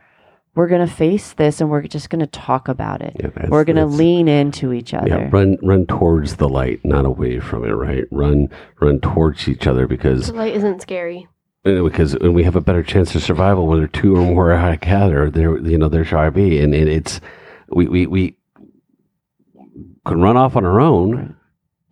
we're 0.59 0.67
going 0.67 0.85
to 0.85 0.93
face 0.93 1.35
this 1.35 1.61
and 1.61 1.71
we're 1.71 1.83
just 1.83 2.11
going 2.11 2.19
to 2.19 2.27
talk 2.27 2.67
about 2.67 3.01
it. 3.01 3.15
Yeah, 3.21 3.47
we're 3.49 3.63
going 3.63 3.77
to 3.77 3.87
lean 3.87 4.27
into 4.27 4.73
each 4.73 4.93
other. 4.93 5.07
Yeah, 5.07 5.29
run 5.31 5.57
run 5.63 5.87
towards 5.87 6.35
the 6.35 6.49
light, 6.49 6.85
not 6.85 7.07
away 7.07 7.39
from 7.39 7.63
it, 7.63 7.71
right? 7.71 8.07
Run 8.11 8.49
run 8.81 8.99
towards 8.99 9.47
each 9.47 9.69
other 9.69 9.87
because 9.87 10.27
the 10.27 10.33
light 10.33 10.57
isn't 10.57 10.83
scary. 10.83 11.29
Uh, 11.69 11.83
because 11.83 12.17
uh, 12.17 12.33
we 12.33 12.45
have 12.45 12.57
a 12.57 12.61
better 12.61 12.83
chance 12.83 13.15
of 13.15 13.23
survival 13.23 13.67
when 13.67 13.79
there 13.79 13.85
are 13.85 13.89
two 13.89 14.17
or 14.17 14.21
more 14.21 14.77
gather. 14.81 15.31
There, 15.31 15.59
you 15.59 15.77
know, 15.77 15.89
there 15.89 16.05
shall 16.05 16.31
be, 16.31 16.59
and, 16.61 16.75
and 16.75 16.89
it's 16.89 17.21
we 17.69 17.87
we 17.87 18.07
we 18.07 18.37
can 20.07 20.21
run 20.23 20.37
off 20.37 20.57
on 20.57 20.65
our 20.65 20.81
own, 20.81 21.37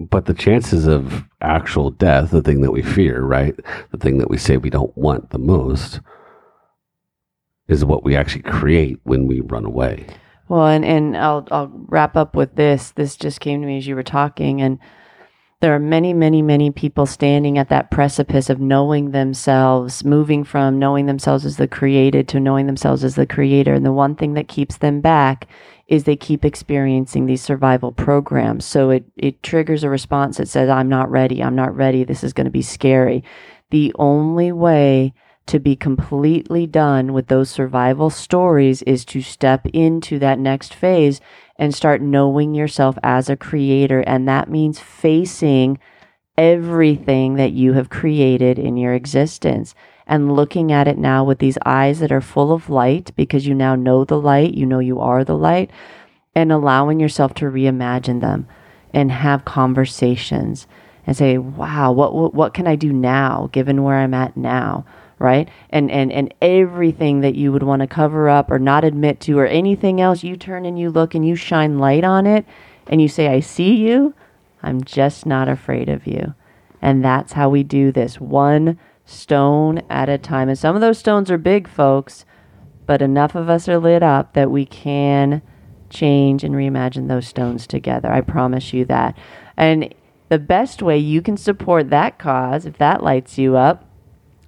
but 0.00 0.24
the 0.24 0.34
chances 0.34 0.86
of 0.86 1.24
actual 1.40 1.90
death, 1.90 2.30
the 2.30 2.42
thing 2.42 2.62
that 2.62 2.70
we 2.70 2.82
fear, 2.82 3.20
right, 3.22 3.54
the 3.90 3.98
thing 3.98 4.18
that 4.18 4.30
we 4.30 4.38
say 4.38 4.56
we 4.56 4.70
don't 4.70 4.96
want 4.96 5.30
the 5.30 5.38
most, 5.38 6.00
is 7.68 7.84
what 7.84 8.04
we 8.04 8.16
actually 8.16 8.42
create 8.42 8.98
when 9.04 9.26
we 9.26 9.40
run 9.40 9.66
away. 9.66 10.06
Well, 10.48 10.66
and, 10.66 10.84
and 10.84 11.16
I'll, 11.16 11.46
I'll 11.50 11.70
wrap 11.88 12.16
up 12.16 12.36
with 12.36 12.54
this. 12.54 12.92
This 12.92 13.16
just 13.16 13.40
came 13.40 13.60
to 13.60 13.66
me 13.66 13.78
as 13.78 13.86
you 13.86 13.96
were 13.96 14.02
talking. 14.02 14.62
And 14.62 14.78
there 15.66 15.74
are 15.74 15.80
many, 15.80 16.14
many, 16.14 16.42
many 16.42 16.70
people 16.70 17.06
standing 17.06 17.58
at 17.58 17.70
that 17.70 17.90
precipice 17.90 18.48
of 18.48 18.60
knowing 18.60 19.10
themselves, 19.10 20.04
moving 20.04 20.44
from 20.44 20.78
knowing 20.78 21.06
themselves 21.06 21.44
as 21.44 21.56
the 21.56 21.66
created 21.66 22.28
to 22.28 22.38
knowing 22.38 22.68
themselves 22.68 23.02
as 23.02 23.16
the 23.16 23.26
creator. 23.26 23.74
And 23.74 23.84
the 23.84 23.90
one 23.90 24.14
thing 24.14 24.34
that 24.34 24.46
keeps 24.46 24.76
them 24.76 25.00
back 25.00 25.48
is 25.88 26.04
they 26.04 26.14
keep 26.14 26.44
experiencing 26.44 27.26
these 27.26 27.42
survival 27.42 27.90
programs. 27.90 28.64
So 28.64 28.90
it, 28.90 29.06
it 29.16 29.42
triggers 29.42 29.82
a 29.82 29.90
response 29.90 30.36
that 30.36 30.46
says, 30.46 30.68
I'm 30.68 30.88
not 30.88 31.10
ready. 31.10 31.42
I'm 31.42 31.56
not 31.56 31.74
ready. 31.74 32.04
This 32.04 32.22
is 32.22 32.32
going 32.32 32.44
to 32.44 32.50
be 32.52 32.62
scary. 32.62 33.24
The 33.70 33.92
only 33.98 34.52
way 34.52 35.14
to 35.46 35.58
be 35.58 35.74
completely 35.74 36.68
done 36.68 37.12
with 37.12 37.26
those 37.26 37.50
survival 37.50 38.10
stories 38.10 38.82
is 38.82 39.04
to 39.06 39.20
step 39.20 39.66
into 39.72 40.20
that 40.20 40.38
next 40.38 40.74
phase 40.74 41.20
and 41.58 41.74
start 41.74 42.00
knowing 42.02 42.54
yourself 42.54 42.98
as 43.02 43.28
a 43.28 43.36
creator. 43.36 44.00
And 44.00 44.28
that 44.28 44.50
means 44.50 44.78
facing 44.78 45.78
everything 46.36 47.34
that 47.34 47.52
you 47.52 47.72
have 47.72 47.88
created 47.88 48.58
in 48.58 48.76
your 48.76 48.92
existence 48.94 49.74
and 50.06 50.34
looking 50.34 50.70
at 50.70 50.86
it 50.86 50.98
now 50.98 51.24
with 51.24 51.38
these 51.38 51.58
eyes 51.64 51.98
that 51.98 52.12
are 52.12 52.20
full 52.20 52.52
of 52.52 52.70
light 52.70 53.10
because 53.16 53.46
you 53.46 53.54
now 53.54 53.74
know 53.74 54.04
the 54.04 54.20
light, 54.20 54.54
you 54.54 54.66
know 54.66 54.78
you 54.78 55.00
are 55.00 55.24
the 55.24 55.36
light, 55.36 55.70
and 56.34 56.52
allowing 56.52 57.00
yourself 57.00 57.34
to 57.34 57.46
reimagine 57.46 58.20
them 58.20 58.46
and 58.92 59.10
have 59.10 59.44
conversations 59.44 60.66
and 61.06 61.16
say, 61.16 61.38
wow, 61.38 61.90
what, 61.92 62.14
what, 62.14 62.34
what 62.34 62.54
can 62.54 62.66
I 62.66 62.76
do 62.76 62.92
now 62.92 63.48
given 63.52 63.82
where 63.82 63.96
I'm 63.96 64.14
at 64.14 64.36
now? 64.36 64.84
Right? 65.18 65.48
And 65.70 65.90
and 65.90 66.12
and 66.12 66.32
everything 66.42 67.20
that 67.20 67.34
you 67.34 67.52
would 67.52 67.62
want 67.62 67.80
to 67.80 67.86
cover 67.86 68.28
up 68.28 68.50
or 68.50 68.58
not 68.58 68.84
admit 68.84 69.20
to 69.20 69.38
or 69.38 69.46
anything 69.46 70.00
else, 70.00 70.22
you 70.22 70.36
turn 70.36 70.66
and 70.66 70.78
you 70.78 70.90
look 70.90 71.14
and 71.14 71.26
you 71.26 71.36
shine 71.36 71.78
light 71.78 72.04
on 72.04 72.26
it 72.26 72.44
and 72.86 73.00
you 73.00 73.08
say, 73.08 73.28
"I 73.28 73.40
see 73.40 73.74
you. 73.74 74.14
I'm 74.62 74.82
just 74.82 75.26
not 75.26 75.48
afraid 75.48 75.88
of 75.88 76.06
you." 76.06 76.34
And 76.82 77.04
that's 77.04 77.32
how 77.32 77.48
we 77.48 77.62
do 77.62 77.90
this, 77.90 78.20
one 78.20 78.78
stone 79.04 79.82
at 79.88 80.08
a 80.08 80.18
time. 80.18 80.48
And 80.48 80.58
some 80.58 80.74
of 80.74 80.80
those 80.80 80.98
stones 80.98 81.30
are 81.30 81.38
big, 81.38 81.68
folks, 81.68 82.24
but 82.86 83.00
enough 83.00 83.34
of 83.34 83.48
us 83.48 83.68
are 83.68 83.78
lit 83.78 84.02
up 84.02 84.34
that 84.34 84.50
we 84.50 84.66
can 84.66 85.42
change 85.88 86.44
and 86.44 86.54
reimagine 86.54 87.08
those 87.08 87.26
stones 87.26 87.66
together. 87.66 88.12
I 88.12 88.20
promise 88.20 88.72
you 88.72 88.84
that. 88.86 89.16
And 89.56 89.94
the 90.28 90.38
best 90.38 90.82
way 90.82 90.98
you 90.98 91.22
can 91.22 91.36
support 91.36 91.90
that 91.90 92.18
cause, 92.18 92.66
if 92.66 92.78
that 92.78 93.02
lights 93.02 93.38
you 93.38 93.56
up, 93.56 93.84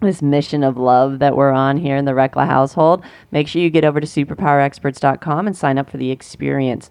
this 0.00 0.22
mission 0.22 0.62
of 0.62 0.76
love 0.76 1.18
that 1.18 1.37
we're 1.37 1.50
on 1.50 1.76
here 1.76 1.96
in 1.96 2.04
the 2.04 2.12
Recla 2.12 2.46
household, 2.46 3.04
make 3.30 3.48
sure 3.48 3.61
you 3.61 3.70
get 3.70 3.84
over 3.84 4.00
to 4.00 4.06
superpowerexperts.com 4.06 5.46
and 5.46 5.56
sign 5.56 5.78
up 5.78 5.90
for 5.90 5.96
the 5.96 6.11
experience. 6.11 6.90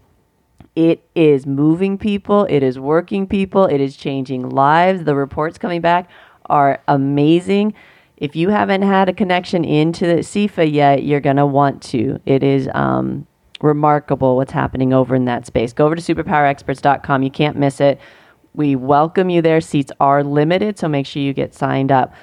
It 0.76 1.04
is 1.15 1.46
moving 1.46 1.98
people, 1.98 2.46
it 2.50 2.62
is 2.62 2.78
working 2.78 3.26
people, 3.28 3.65
it 3.65 3.82
is 3.82 3.98
changing 3.98 4.50
lives. 4.50 5.06
The 5.06 5.15
reports 5.15 5.58
coming 5.58 5.82
back 5.82 6.10
are 6.48 6.82
amazing. 6.88 7.74
If 8.17 8.36
you 8.36 8.50
haven't 8.50 8.82
had 8.82 9.10
a 9.10 9.13
connection 9.13 9.63
into 9.63 10.06
the 10.06 10.22
SIFA 10.24 10.72
yet, 10.72 11.04
you're 11.04 11.20
going 11.20 11.36
to 11.38 11.46
want 11.46 11.82
to. 11.84 12.20
It 12.26 12.43
is 12.43 12.67
um, 12.74 13.28
remarkable 13.62 14.36
what's 14.36 14.52
happening 14.52 14.93
over 14.93 15.15
in 15.15 15.26
that 15.26 15.46
space. 15.46 15.74
Go 15.74 15.86
over 15.86 15.96
to 15.96 16.02
superpowerexperts.com. 16.02 17.24
You 17.24 17.32
can't 17.32 17.58
miss 17.58 17.80
it. 17.80 18.00
We 18.54 18.76
welcome 18.76 19.30
you 19.30 19.41
there. 19.41 19.62
Seats 19.62 19.91
are 20.00 20.24
limited, 20.24 20.80
so 20.80 20.88
make 20.88 21.06
sure 21.06 21.22
you 21.22 21.34
get 21.34 21.54
signed 21.54 21.91
up 21.91 22.13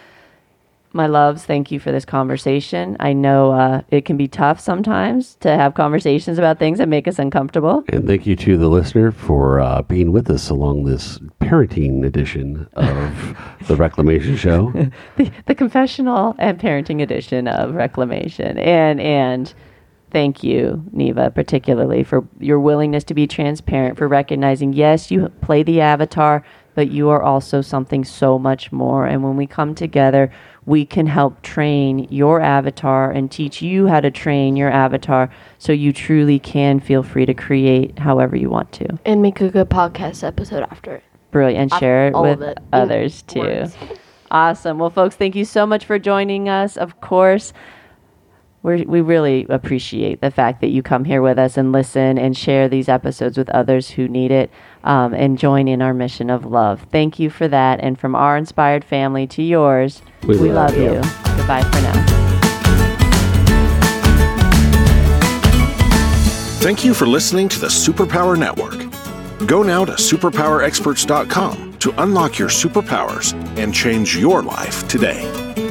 my 0.94 1.07
loves, 1.07 1.44
thank 1.44 1.70
you 1.70 1.80
for 1.80 1.92
this 1.92 2.04
conversation. 2.04 2.96
I 3.00 3.12
know 3.12 3.52
uh, 3.52 3.83
it 3.90 4.04
can 4.04 4.16
be 4.16 4.28
tough 4.28 4.61
sometimes 4.61 5.35
to 5.37 5.50
have 5.50 5.74
conversations 5.74 6.38
about 6.38 6.59
things 6.59 6.78
that 6.78 6.88
make 6.88 7.09
us 7.09 7.18
uncomfortable. 7.18 7.85
And 7.88 8.07
thank 8.07 8.26
you 8.26 8.37
to 8.37 8.57
the 8.57 8.68
listener 8.68 9.11
for 9.11 9.61
uh, 9.61 9.83
being 9.83 10.12
with 10.12 10.30
us 10.30 10.50
along 10.50 10.85
this 10.85 11.18
parenting 11.40 12.04
edition 12.07 12.68
of 12.74 13.37
the 13.66 13.76
Reclamation 13.76 14.37
Show, 14.37 14.72
the, 15.16 15.30
the 15.46 15.54
confessional 15.54 16.35
and 16.38 16.59
parenting 16.59 17.02
edition 17.02 17.48
of 17.48 17.74
Reclamation, 17.74 18.59
and 18.59 19.00
and 19.00 19.52
thank 20.11 20.44
you, 20.44 20.85
Neva, 20.92 21.30
particularly 21.30 22.04
for 22.04 22.26
your 22.38 22.61
willingness 22.61 23.02
to 23.04 23.14
be 23.14 23.26
transparent, 23.26 23.98
for 23.98 24.07
recognizing 24.07 24.72
yes, 24.72 25.11
you 25.11 25.28
play 25.40 25.64
the 25.64 25.80
avatar, 25.80 26.44
but 26.75 26.91
you 26.91 27.09
are 27.09 27.23
also 27.23 27.61
something 27.61 28.05
so 28.05 28.39
much 28.39 28.73
more. 28.73 29.07
And 29.07 29.23
when 29.23 29.37
we 29.37 29.47
come 29.47 29.75
together 29.75 30.31
we 30.67 30.85
can 30.85 31.07
help 31.07 31.43
train 31.43 32.07
your 32.11 32.41
avatar 32.41 33.11
and 33.11 33.31
teach 33.31 33.61
you 33.61 33.87
how 33.87 34.01
to 34.01 34.11
train 34.11 34.57
your 34.57 34.71
avatar 34.71 35.31
so 35.59 35.73
you 35.73 35.93
truly 35.93 36.39
can 36.39 36.81
feel 36.81 37.03
free 37.03 37.27
to 37.27 37.35
create 37.35 37.99
however 37.99 38.37
you 38.37 38.49
want 38.49 38.73
to. 38.73 38.99
And 39.05 39.21
make 39.21 39.41
a 39.41 39.51
good 39.51 39.69
podcast 39.69 40.25
episode 40.25 40.63
after 40.71 40.97
it. 40.97 41.05
Brilliant. 41.31 41.73
And 41.73 41.81
share 41.81 42.09
it 42.09 42.15
with 42.15 42.43
it 42.43 42.59
others 42.73 43.23
too. 43.23 43.41
Words. 43.41 43.77
Awesome. 44.31 44.79
Well, 44.79 44.91
folks, 44.91 45.17
thank 45.17 45.37
you 45.37 45.45
so 45.45 45.67
much 45.67 45.85
for 45.85 45.99
joining 45.99 46.49
us. 46.49 46.77
Of 46.77 47.01
course, 47.01 47.53
we 48.64 48.83
we 48.87 49.00
really 49.03 49.46
appreciate 49.50 50.20
the 50.22 50.31
fact 50.31 50.62
that 50.62 50.68
you 50.68 50.83
come 50.83 51.05
here 51.05 51.20
with 51.20 51.38
us 51.38 51.57
and 51.57 51.70
listen 51.70 52.18
and 52.18 52.37
share 52.37 52.66
these 52.66 52.88
episodes 52.88 53.37
with 53.37 53.50
others 53.50 53.90
who 53.90 54.09
need 54.09 54.33
it 54.33 54.50
um, 54.83 55.12
and 55.14 55.38
join 55.38 55.68
in 55.68 55.83
our 55.83 55.92
mission 55.92 56.31
of 56.31 56.46
love. 56.46 56.87
Thank 56.90 57.20
you 57.20 57.29
for 57.29 57.46
that. 57.46 57.79
And 57.81 58.00
from 58.00 58.14
our 58.14 58.37
inspired 58.38 58.83
family 58.83 59.27
to 59.29 59.42
yours, 59.42 60.00
we, 60.22 60.38
we 60.38 60.50
love, 60.50 60.70
love 60.70 60.79
you. 60.79 60.94
you. 60.94 61.03
Goodbye 61.37 61.62
for 61.62 61.83
now. 61.83 62.07
Thank 66.61 66.83
you 66.83 66.94
for 66.94 67.07
listening 67.07 67.50
to 67.50 67.61
the 67.61 67.66
Superpower 67.66 68.38
Network. 68.38 68.79
Go 69.46 69.62
now 69.62 69.85
to 69.85 69.92
superpowerexperts.com 69.92 71.79
to 71.81 72.03
unlock 72.03 72.38
your 72.38 72.48
superpowers 72.48 73.35
and 73.59 73.74
change 73.74 74.16
your 74.16 74.42
life 74.42 74.88
today. 74.88 75.63